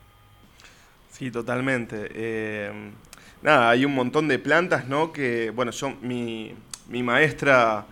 [1.12, 2.10] Sí, totalmente.
[2.12, 2.91] Eh,
[3.43, 5.13] nada, hay un montón de plantas, ¿no?
[5.13, 6.56] Que, bueno, yo, mi,
[6.88, 7.86] mi maestra,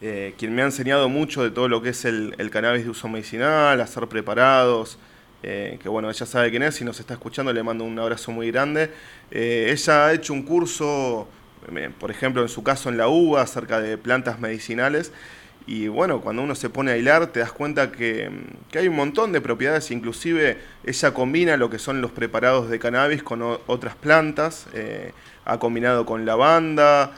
[0.00, 3.08] eh, quien me ha enseñado mucho de todo lo que es el, cannabis de uso
[3.08, 4.98] medicinal, hacer preparados,
[5.42, 8.32] eh, que bueno, ella sabe quién es, si nos está escuchando le mando un abrazo
[8.32, 8.90] muy grande.
[9.30, 11.28] ella ha hecho un curso,
[11.98, 15.12] por ejemplo, en su caso en la UBA, acerca de plantas medicinales,
[15.66, 18.30] y bueno, cuando uno se pone a hilar te das cuenta que,
[18.74, 23.22] hay un montón de propiedades, inclusive ella combina lo que son los preparados de cannabis
[23.22, 25.12] con otras plantas, eh,
[25.44, 27.12] ha combinado con lavanda,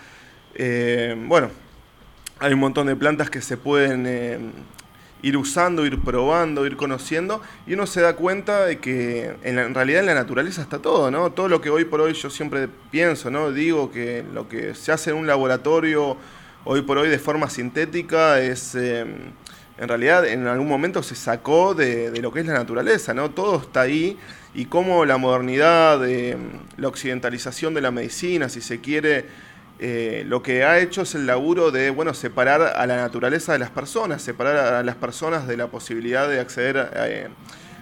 [0.55, 1.51] eh, bueno,
[2.41, 4.39] hay un montón de plantas que se pueden eh,
[5.23, 9.75] ir usando, ir probando, ir conociendo, y uno se da cuenta de que en, en,
[9.75, 11.31] realidad en la naturaleza está todo, ¿no?
[11.31, 13.53] Todo lo que hoy por hoy yo siempre pienso, ¿no?
[13.53, 16.17] Digo que lo que se hace en un laboratorio
[16.65, 18.75] hoy por hoy de forma sintética es...
[18.75, 19.33] Em,
[19.79, 23.31] en realidad en algún momento se sacó de, lo que es la naturaleza, ¿no?
[23.31, 24.17] Todo está ahí
[24.55, 26.39] y cómo la modernidad, em,
[26.77, 29.27] la occidentalización de la medicina, si se quiere,
[29.85, 33.59] eh, lo que ha hecho es el laburo de, bueno, separar a la naturaleza de
[33.59, 37.29] las personas, separar a las personas de la posibilidad de acceder a, eh,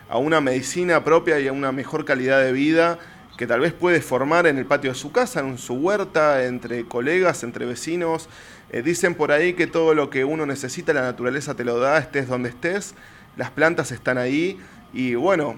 [0.09, 2.99] a una medicina propia y a una mejor calidad de vida
[3.37, 6.87] que tal vez puede formar en el patio de su casa, en su huerta, entre
[6.87, 8.31] colegas, entre vecinos,
[8.71, 11.99] eh, dicen por ahí que todo lo que uno necesita, la naturaleza te lo da,
[11.99, 12.95] estés donde estés,
[13.37, 14.59] las plantas están ahí
[14.95, 15.57] y bueno,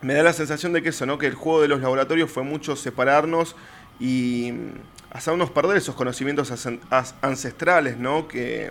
[0.00, 1.18] me da la sensación de que eso, ¿no?
[1.18, 3.54] Que el juego de los laboratorios fue mucho separarnos
[4.00, 4.52] y
[5.12, 6.52] hacernos perder esos conocimientos
[7.20, 8.26] ancestrales, ¿no?
[8.28, 8.70] Que,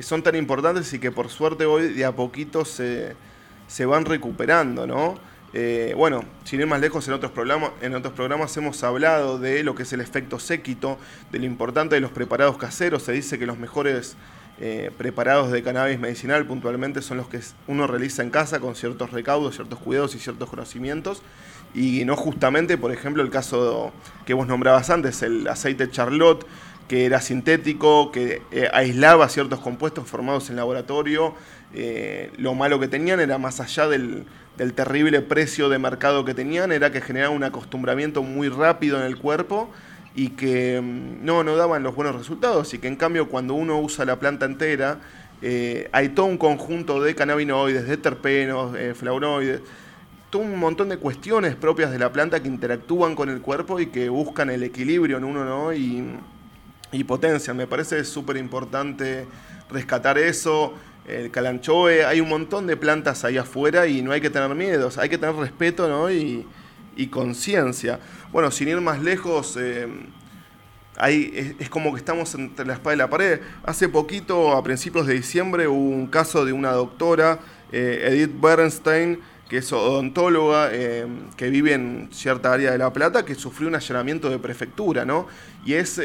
[0.00, 3.16] son tan importantes y que por suerte hoy de a poquito se,
[3.84, 5.18] van recuperando, ¿no?
[5.54, 9.64] Eh, bueno, sin ir más lejos, en otros, programas, en otros programas hemos hablado de
[9.64, 10.98] lo que es el efecto séquito,
[11.32, 13.02] de lo importante de los preparados caseros.
[13.02, 14.16] Se dice que los mejores
[14.60, 19.10] eh, preparados de cannabis medicinal puntualmente son los que uno realiza en casa con ciertos
[19.10, 21.22] recaudos, ciertos cuidados y ciertos conocimientos.
[21.74, 23.92] Y no justamente, por ejemplo, el caso
[24.24, 26.46] que vos nombrabas antes, el aceite Charlotte,
[26.88, 31.34] que era sintético, que eh, aislaba ciertos compuestos formados en laboratorio.
[31.74, 34.24] Eh, lo malo que tenían era más allá del,
[34.74, 39.18] terrible precio de mercado que tenían, era que generaba un acostumbramiento muy rápido en el
[39.18, 39.70] cuerpo
[40.16, 43.78] y que mm, no, no daban los buenos resultados y que en cambio cuando uno
[43.78, 44.98] usa la planta entera
[45.42, 49.60] eh, hay todo un conjunto de cannabinoides, de terpenos, flavonoides,
[50.30, 53.86] todo un montón de cuestiones propias de la planta que interactúan con el cuerpo y
[53.86, 55.72] que buscan el equilibrio en uno ¿no?
[55.72, 56.04] y,
[56.92, 57.56] y potencian.
[57.56, 59.26] Me parece súper importante
[59.70, 60.74] rescatar eso.
[61.06, 64.98] El calanchoe, hay un montón de plantas ahí afuera y no hay que tener miedos,
[64.98, 66.10] hay que tener respeto ¿no?
[66.10, 66.46] y,
[66.96, 67.98] y conciencia.
[68.30, 69.88] Bueno, sin ir más lejos, eh,
[71.06, 73.40] es, como que estamos entre la espada y la pared.
[73.64, 77.38] Hace poquito, a principios de diciembre, hubo un caso de una doctora,
[77.70, 81.06] eh, Edith Bernstein, que es odontóloga, eh,
[81.36, 85.26] que vive en cierta área de La Plata, que sufrió un allanamiento de prefectura, ¿no?
[85.64, 86.00] Y es,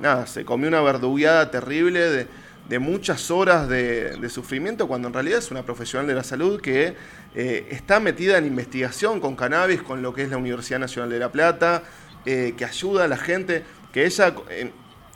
[0.00, 2.26] nada, se comió una verdugueada terrible
[2.68, 6.94] de muchas horas de, sufrimiento cuando en realidad es una profesional de la salud que
[7.34, 11.18] eh, está metida en investigación con cannabis, con lo que es la Universidad Nacional de
[11.18, 11.82] La Plata,
[12.24, 14.70] eh, que ayuda a la gente, que ella, eh,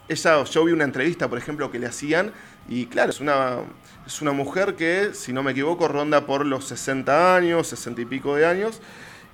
[0.09, 2.33] ella, yo vi una entrevista, por ejemplo, que le hacían,
[2.69, 3.59] y claro, es una,
[4.07, 8.05] es una mujer que, si no me equivoco, ronda por los 60 años, 60 y
[8.05, 8.81] pico de años,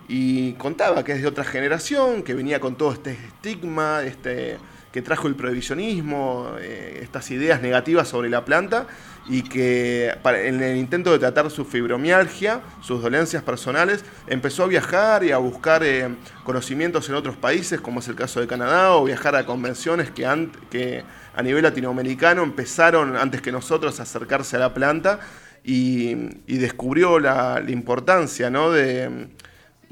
[0.09, 4.59] y contaba que es de otra generación, que venía con todo este estigma, este
[4.93, 8.87] que trajo el prohibicionismo, eh, estas ideas negativas sobre la planta
[9.27, 15.25] y que en el intento de tratar su fibromialgia, sus dolencias personales, empezó a viajar
[15.25, 16.09] y a buscar eh,
[16.45, 20.49] conocimientos en otros países, como es el caso de Canadá, o viajar a convenciones que,
[20.71, 25.21] que a nivel latinoamericano empezaron antes que nosotros a acercarse a la planta
[25.65, 26.15] y,
[26.47, 29.29] descubrió la, importancia de,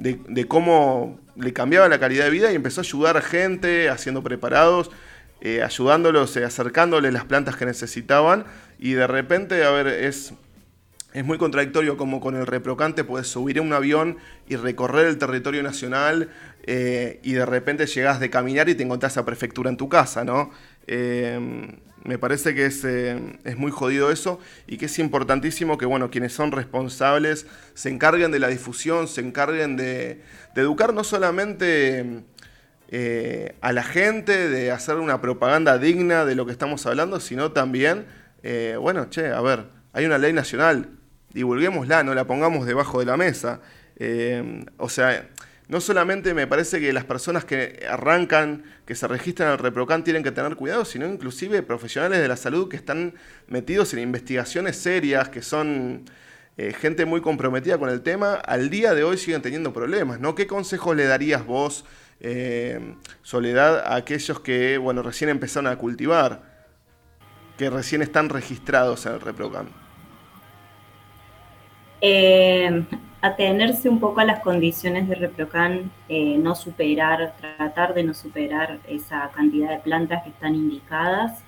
[0.01, 4.23] de cómo le cambiaba la calidad de vida y empezó a ayudar a gente, haciendo
[4.23, 4.91] preparados,
[5.41, 8.45] eh, ayudándolos, eh, acercándoles las plantas que necesitaban.
[8.79, 10.35] Y de repente, a ver, es,
[11.13, 15.19] es muy contradictorio como con el reprocante puedes subir a un avión y recorrer el
[15.19, 16.31] territorio nacional
[16.65, 20.25] eh, y de repente llegas de caminar y te encontrás a prefectura en tu casa,
[20.25, 20.51] ¿no?
[22.05, 26.33] Me parece que es, es, muy jodido eso y que es importantísimo que, bueno, quienes
[26.33, 30.23] son responsables se encarguen de la difusión, se encarguen de,
[30.55, 32.25] de educar no solamente
[32.93, 37.53] eh, a la gente, de hacer una propaganda digna de lo que estamos hablando, sino
[37.53, 38.07] también,
[38.43, 40.89] eh, bueno, che, a ver, hay una ley nacional,
[41.33, 43.61] divulguémosla, no la pongamos debajo de la mesa.
[43.97, 45.29] Eh, o sea,
[45.71, 50.25] no solamente me parece que las personas que arrancan, que se registran al ReproCan tienen
[50.25, 53.15] que tener cuidado, sino inclusive profesionales de la salud que están
[53.47, 56.07] metidos en investigaciones serias, que son
[56.57, 60.35] eh, gente muy comprometida con el tema, al día de hoy siguen teniendo problemas, ¿no?
[60.35, 61.85] ¿Qué consejos le darías vos,
[62.19, 66.43] eh, Soledad, a aquellos que, bueno, recién empezaron a cultivar,
[67.57, 69.69] que recién están registrados en el ReproCam?
[72.01, 72.85] Eh,
[73.21, 79.31] atenerse un poco a las condiciones de ReproCan, no superar, tratar de no superar esa
[79.31, 81.43] cantidad de plantas que están indicadas.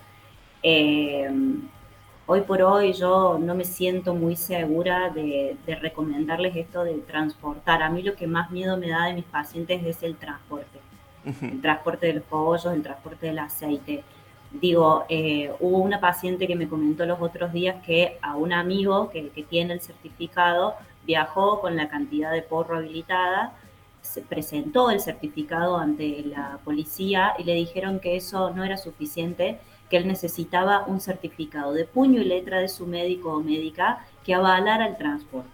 [2.25, 7.83] Hoy por hoy yo no me siento muy segura de, recomendarles esto de transportar.
[7.83, 10.79] A mí lo que más miedo me da de mis pacientes es el transporte.
[11.25, 14.05] El transporte de los pollos, el transporte del aceite.
[14.53, 19.11] Digo, eh, hubo una paciente que me comentó los otros días que a un amigo
[19.11, 23.55] que, que tiene el certificado viajó con la cantidad de porro habilitada,
[24.03, 29.59] se presentó el certificado ante la policía y le dijeron que eso no era suficiente
[29.89, 34.35] que él necesitaba un certificado de puño y letra de su médico o médica que
[34.35, 35.51] avalara el transporte.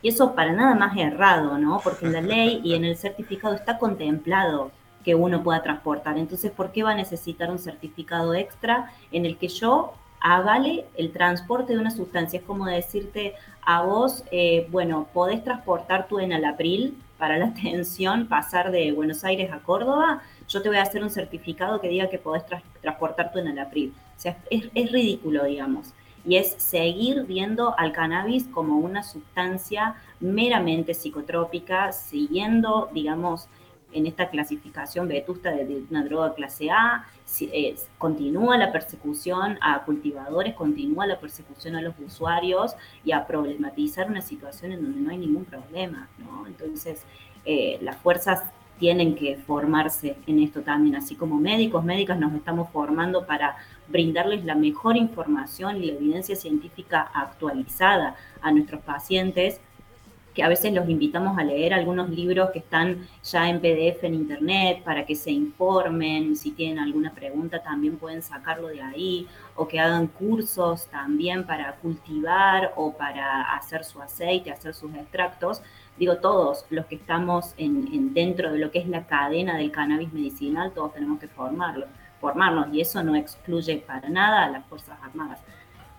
[0.00, 1.80] Y eso para nada más errado, ¿no?
[1.82, 4.70] Porque en la ley y en el certificado está contemplado
[5.04, 6.18] que uno pueda transportar.
[6.18, 11.12] Entonces, ¿por qué va a necesitar un certificado extra en el que yo avale el
[11.12, 12.40] transporte de una sustancia?
[12.40, 18.70] Es como decirte a vos, eh, bueno, podés transportar tu enalapril para la atención, pasar
[18.70, 22.18] de Buenos Aires a Córdoba, yo te voy a hacer un certificado que diga que
[22.18, 22.44] podés
[22.80, 23.92] transportar tu enalapril.
[24.16, 25.92] O sea, es, ridículo, digamos.
[26.26, 33.48] Y es seguir viendo al cannabis como una sustancia meramente psicotrópica, siguiendo, digamos,
[33.94, 37.06] en esta clasificación vetusta de, una droga clase A,
[37.40, 42.74] eh, continúa la persecución a cultivadores, continúa la persecución a los usuarios
[43.04, 46.08] y a problematizar una situación en donde no hay ningún problema.
[46.46, 47.02] Entonces,
[47.44, 48.42] eh, las fuerzas
[48.78, 53.56] tienen que formarse en esto también, así como médicos, médicas nos estamos formando para
[53.88, 59.60] brindarles la mejor información y la evidencia científica actualizada a nuestros pacientes
[60.34, 64.14] que a veces los invitamos a leer algunos libros que están ya en PDF en
[64.14, 69.68] internet para que se informen, si tienen alguna pregunta también pueden sacarlo de ahí, o
[69.68, 75.62] que hagan cursos también para cultivar o para hacer su aceite, hacer sus extractos.
[75.96, 80.12] Digo, todos los que estamos en, dentro de lo que es la cadena del cannabis
[80.12, 81.86] medicinal, todos tenemos que formarlo,
[82.20, 85.38] formarnos y eso no excluye para nada a las Fuerzas Armadas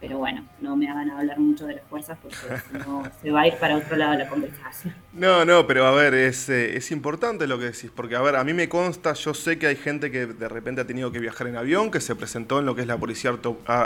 [0.06, 2.38] pero bueno, no me hagan hablar mucho de las fuerzas porque
[2.78, 4.94] no se va a ir para otro lado la conversación.
[5.14, 8.36] No, no, pero a ver, es, eh, es importante lo que decís, porque a ver,
[8.36, 11.18] a mí me consta, yo sé que hay gente que de repente ha tenido que
[11.18, 13.34] viajar en avión, que se presentó en lo que es la policía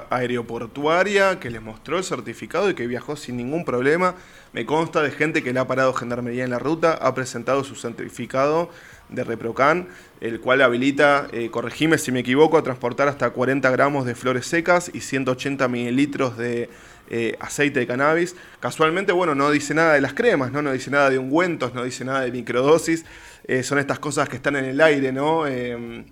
[0.10, 4.16] aeroportuaria, que les mostró el certificado y que viajó sin ningún problema.
[4.52, 7.76] Me consta de gente que le ha parado gendarmería en la ruta, ha presentado su
[7.76, 8.72] certificado
[9.10, 9.88] de Reprocan,
[10.22, 14.46] el cual habilita, eh, corregime si me equivoco, a transportar hasta 40 gramos de flores
[14.46, 16.70] secas y 180 mililitros de
[17.10, 18.36] eh, aceite de cannabis.
[18.60, 20.62] Casualmente, bueno, no dice nada de las cremas, ¿no?
[20.62, 23.04] No dice nada de ungüentos, no dice nada de microdosis.
[23.48, 25.48] Eh, son estas cosas que están en el aire, ¿no?
[25.48, 26.06] Em,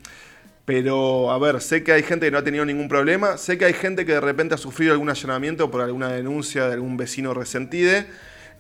[0.66, 3.66] pero, a ver, sé que hay gente que no ha tenido ningún problema, sé que
[3.66, 7.34] hay gente que de repente ha sufrido algún allanamiento por alguna denuncia de algún vecino
[7.34, 8.08] resentide.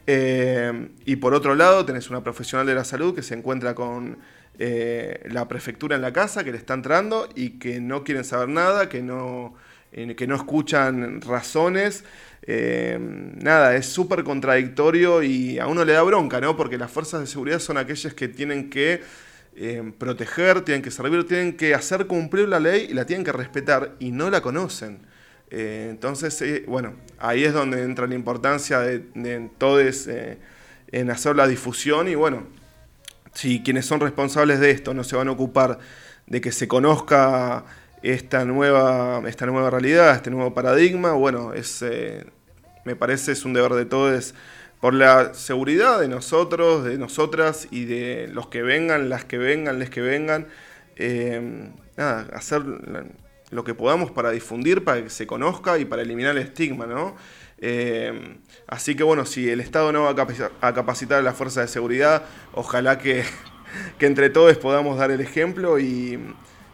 [0.09, 4.17] Eh, y por otro lado, tenés una profesional de la salud que se encuentra con
[4.57, 8.47] eh, la prefectura en la casa, que le está entrando y que no quieren saber
[8.47, 9.55] nada, que no,
[9.91, 12.05] eh, que no escuchan razones.
[12.47, 16.55] nada, es súper contradictorio y a uno le da bronca, ¿no?
[16.55, 19.01] Porque las fuerzas de seguridad son aquellas que tienen que
[19.97, 23.95] proteger, tienen que servir, tienen que hacer cumplir la ley y la tienen que respetar
[23.99, 24.99] y no la conocen.
[25.49, 30.37] Eh, entonces, eh, bueno, ahí es donde entra la importancia de, todos eh,
[30.91, 32.43] en hacer la difusión y bueno,
[33.33, 35.79] si quienes son responsables de esto no se van a ocupar
[36.25, 37.63] de que se conozca
[38.03, 41.83] esta nueva, esta nueva realidad, este nuevo paradigma, bueno, es,
[42.83, 44.33] me parece es un deber de todos
[44.81, 49.79] por la seguridad de nosotros, de nosotras y de los que vengan, las que vengan,
[49.79, 50.47] les que vengan,
[51.95, 52.63] nada, hacer
[53.49, 57.15] lo que podamos para difundir, para que se conozca y para eliminar el estigma, ¿no?
[57.59, 58.37] Eh,
[58.67, 60.11] así que bueno, si el Estado no va
[60.61, 62.23] a capacitar a la fuerza de seguridad,
[62.53, 63.23] ojalá que,
[63.97, 66.19] que entre todos podamos dar el ejemplo y,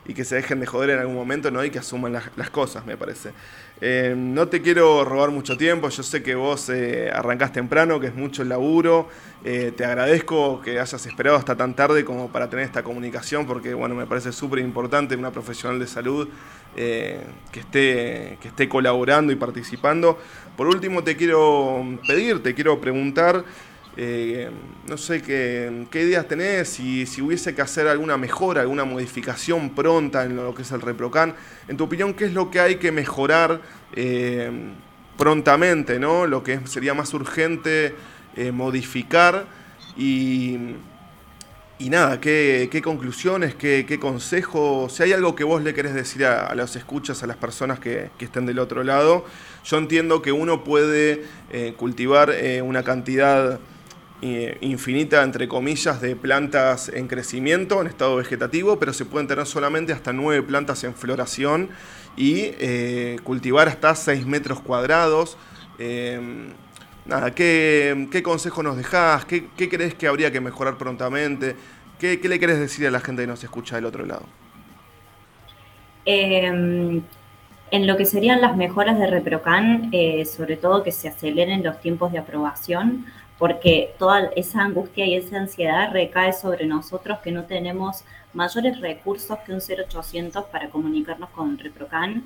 [0.06, 1.64] y que se dejen de joder en algún momento ¿no?
[1.64, 3.32] y que asuman las, cosas, me parece.
[3.82, 8.08] Eh, no te quiero robar mucho tiempo, yo sé que vos eh, arrancás temprano, que
[8.08, 9.08] es mucho el laburo,
[9.44, 13.74] eh, te agradezco que hayas esperado hasta tan tarde como para tener esta comunicación, porque
[13.74, 16.28] bueno, me parece súper importante una profesional de salud
[16.76, 17.20] que,
[17.54, 20.18] esté, que esté colaborando y participando.
[20.58, 23.44] Por último, te quiero pedir, te quiero preguntar...
[23.96, 24.50] Eh,
[24.88, 30.24] no sé qué, ideas tenés, si, si hubiese que hacer alguna mejora, alguna modificación pronta
[30.26, 31.36] en lo que es el Reprocan.
[31.68, 33.62] En tu opinión, ¿qué es lo que hay que mejorar
[33.96, 34.52] eh,
[35.18, 36.26] prontamente, ¿no?
[36.26, 37.94] lo que sería más urgente
[38.36, 39.46] eh, modificar?
[39.96, 40.58] Y,
[41.78, 44.92] y nada, ¿qué, conclusiones, qué, qué, consejos?
[44.92, 48.10] Si hay algo que vos le querés decir a, los escuchas, a las personas que,
[48.18, 49.26] que, estén del otro lado,
[49.64, 51.26] yo entiendo que uno puede
[51.78, 52.34] cultivar
[52.64, 53.60] una cantidad
[54.26, 59.46] eh, infinita, entre comillas, de plantas en crecimiento, en estado vegetativo, pero se pueden tener
[59.46, 61.70] solamente hasta nueve plantas en floración
[62.16, 65.38] y eh, cultivar hasta 6 metros cuadrados.
[65.78, 66.54] Em,
[67.06, 69.26] nada, ¿qué, ¿qué, consejo nos dejás?
[69.26, 71.58] ¿Qué, ¿Qué, crees que habría que mejorar prontamente?
[72.00, 74.24] ¿Qué, ¿Qué, le querés decir a la gente que nos escucha del otro lado?
[76.06, 77.02] Em,
[77.72, 81.82] en lo que serían las mejoras de Reprocan, eh, sobre todo que se aceleren los
[81.82, 83.06] tiempos de aprobación,
[83.38, 88.04] porque toda esa angustia y esa ansiedad recae sobre nosotros que no tenemos
[88.34, 92.24] mayores recursos que un 0800 para comunicarnos con ReproCan.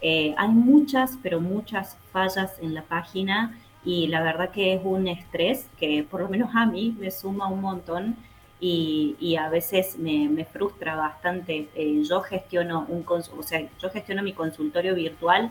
[0.00, 5.08] Eh, hay muchas, pero muchas fallas en la página y la verdad que es un
[5.08, 8.16] estrés que por lo menos a mí me suma un montón
[8.62, 11.68] y, a veces me, frustra bastante.
[11.74, 15.50] Eh, yo gestiono un o sea, yo gestiono mi consultorio virtual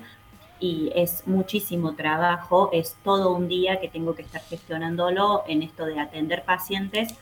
[0.60, 5.86] y es muchísimo trabajo, es todo un día que tengo que estar gestionándolo en esto
[5.86, 7.14] de atender pacientes,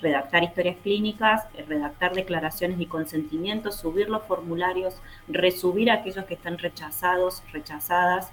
[0.00, 4.94] redactar historias clínicas, redactar declaraciones y consentimientos, subir los formularios,
[5.28, 8.30] resubir a aquellos que están rechazados, rechazadas,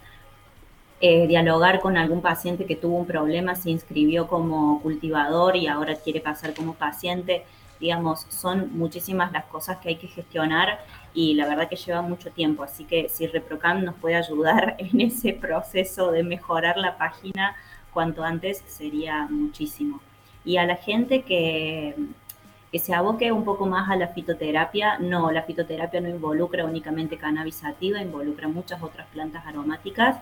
[1.02, 5.96] eh, dialogar con algún paciente que tuvo un problema, se inscribió como cultivador y ahora
[5.96, 7.46] quiere pasar como paciente.
[7.80, 10.80] digamos, son muchísimas las cosas que hay que gestionar
[11.14, 15.02] y la verdad que lleva mucho tiempo, así que si ReproCam nos puede ayudar en
[15.02, 17.56] ese proceso de mejorar la página
[17.94, 20.02] cuanto antes sería muchísimo.
[20.46, 21.96] Y a la gente que,
[22.72, 27.18] que se aboque un poco más a la fitoterapia, no, la fitoterapia no involucra únicamente
[27.18, 30.18] cannabis sativa, involucra muchas otras plantas aromáticas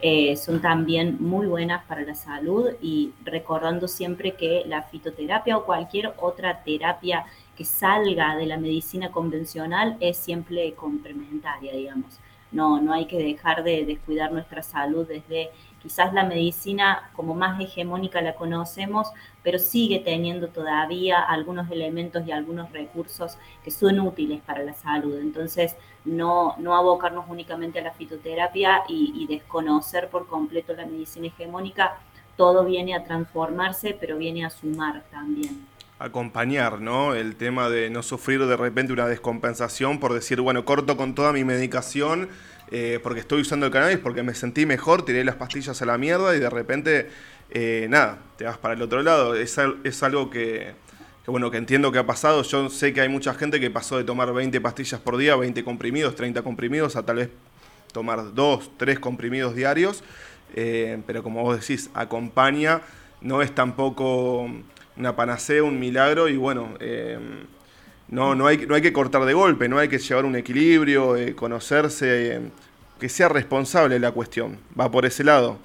[0.00, 5.64] eh, son también muy buenas para la salud y recordando siempre que la fitoterapia o
[5.64, 7.24] cualquier otra terapia
[7.56, 12.20] que salga de la medicina convencional es siempre complementaria, digamos.
[12.52, 15.50] No, no hay que dejar de descuidar nuestra salud desde
[15.82, 19.08] quizás la medicina como más hegemónica la conocemos,
[19.42, 25.18] pero sigue teniendo todavía algunos elementos y algunos recursos que son útiles para la salud.
[25.18, 31.98] Entonces, no, no abocarnos únicamente a la fitoterapia y, desconocer por completo la medicina hegemónica,
[32.36, 35.66] todo viene a transformarse, pero viene a sumar también
[35.98, 37.14] acompañar, ¿no?
[37.14, 41.32] El tema de no sufrir de repente una descompensación por decir, bueno, corto con toda
[41.32, 42.28] mi medicación
[42.70, 45.98] eh, porque estoy usando el cannabis, porque me sentí mejor, tiré las pastillas a la
[45.98, 47.08] mierda y de repente,
[47.50, 49.34] eh, nada, te vas para el otro lado.
[49.34, 50.74] Es, es algo que,
[51.26, 52.42] bueno, que entiendo que ha pasado.
[52.42, 55.62] Yo sé que hay mucha gente que pasó de tomar 20 pastillas por día, 20
[55.62, 57.30] comprimidos, 30 comprimidos, a tal vez
[57.92, 60.02] tomar 2, 3 comprimidos diarios.
[60.54, 62.80] Eh, pero como vos decís, acompaña,
[63.20, 64.50] no es tampoco
[64.96, 66.74] una panacea, un milagro y bueno
[68.08, 71.16] no, no, hay, no hay que cortar de golpe, no hay que llevar un equilibrio,
[71.16, 72.40] eh, conocerse, eh,
[73.00, 74.58] que sea responsable la cuestión.
[74.78, 75.58] ¿Va por ese lado?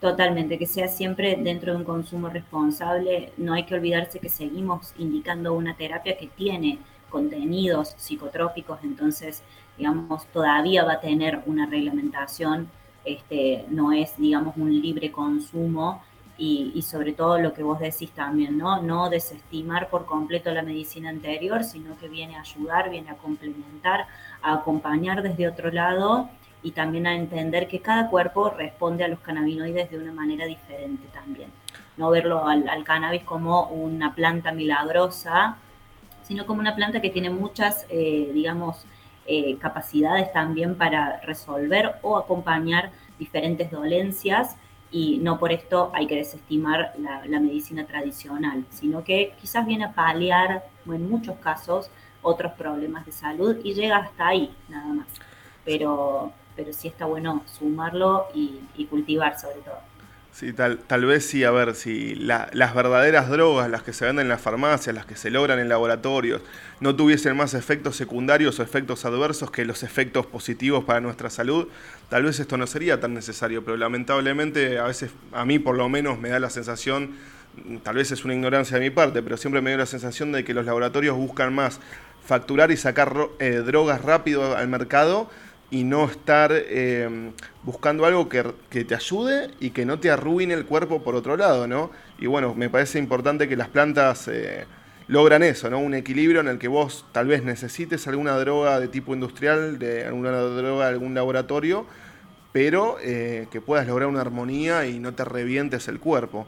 [0.00, 3.32] Totalmente, que sea siempre dentro de un consumo responsable.
[3.36, 6.78] No hay que olvidarse que seguimos indicando una terapia que tiene
[7.10, 9.42] contenidos psicotrópicos, entonces,
[9.78, 12.68] digamos, todavía va a tener una reglamentación,
[13.04, 16.02] este, no es, digamos, un libre consumo
[16.36, 18.82] y, sobre todo lo que vos decís también, ¿no?
[18.82, 24.06] No desestimar por completo la medicina anterior, sino que viene a ayudar, viene a complementar,
[24.42, 26.28] a acompañar desde otro lado
[26.62, 31.06] y también a entender que cada cuerpo responde a los cannabinoides de una manera diferente
[31.12, 31.50] también.
[31.96, 35.58] No verlo al, cannabis como una planta milagrosa,
[36.22, 38.86] sino como una planta que tiene muchas, eh, digamos,
[39.26, 44.56] eh, capacidades también para resolver o acompañar diferentes dolencias
[44.94, 49.92] y no por esto hay que desestimar la, medicina tradicional, sino que quizás viene a
[49.92, 51.90] paliar, en muchos casos,
[52.22, 55.08] otros problemas de salud y llega hasta ahí nada más.
[55.64, 59.93] Pero, pero sí está bueno sumarlo y cultivar sobre todo.
[60.34, 64.24] Sí, tal, tal vez sí, a ver, si las verdaderas drogas, las que se venden
[64.24, 66.42] en las farmacias, las que se logran en laboratorios,
[66.80, 71.68] no tuviesen más efectos secundarios o efectos adversos que los efectos positivos para nuestra salud,
[72.08, 75.88] tal vez esto no sería tan necesario, pero lamentablemente a veces, a mí por lo
[75.88, 77.12] menos me da la sensación,
[77.84, 80.42] tal vez es una ignorancia de mi parte, pero siempre me da la sensación de
[80.42, 81.78] que los laboratorios buscan más
[82.26, 85.30] facturar y sacar eh, drogas rápido al mercado
[85.70, 88.44] y no estar eh, buscando algo que,
[88.84, 91.90] te ayude y que no te arruine el cuerpo por otro lado, ¿no?
[92.18, 94.66] Y bueno, me parece importante que las plantas eh,
[95.08, 95.78] logran eso, ¿no?
[95.78, 100.04] Un equilibrio en el que vos tal vez necesites alguna droga de tipo industrial, de
[100.06, 101.86] alguna droga de algún laboratorio,
[102.52, 106.46] pero eh, que puedas lograr una armonía y no te revientes el cuerpo.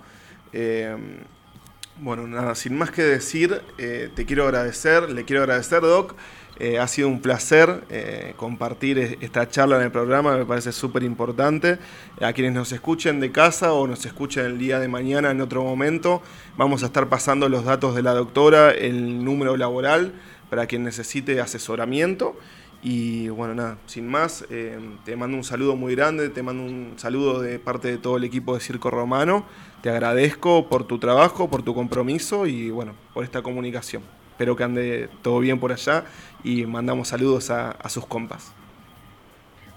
[1.98, 6.14] bueno, nada, sin más que decir, te quiero agradecer, le quiero agradecer, Doc.
[6.58, 11.02] Eh, ha sido un placer eh, compartir esta charla en el programa, me parece súper
[11.02, 11.78] importante.
[12.20, 15.62] A quienes nos escuchen de casa o nos escuchen el día de mañana en otro
[15.62, 16.22] momento,
[16.56, 20.14] vamos a estar pasando los datos de la doctora, el número laboral
[20.48, 22.36] para quien necesite asesoramiento.
[22.82, 26.94] Y bueno, nada, sin más, eh, te mando un saludo muy grande, te mando un
[26.96, 29.44] saludo de parte de todo el equipo de Circo Romano.
[29.82, 34.02] Te agradezco por tu trabajo, por tu compromiso y bueno, por esta comunicación.
[34.36, 36.04] Espero que ande todo bien por allá
[36.46, 38.52] y mandamos saludos a, sus compas.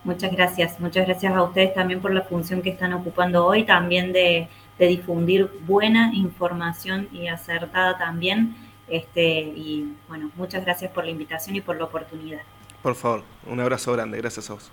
[0.03, 4.13] Muchas gracias, muchas gracias a ustedes también por la función que están ocupando hoy, también
[4.13, 4.47] de,
[4.78, 8.55] difundir buena información y acertada también.
[8.88, 12.41] Este, y bueno, muchas gracias por la invitación y por la oportunidad.
[12.82, 14.72] Por favor, un abrazo grande, gracias a vos.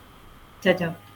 [0.60, 1.15] Chao, chao.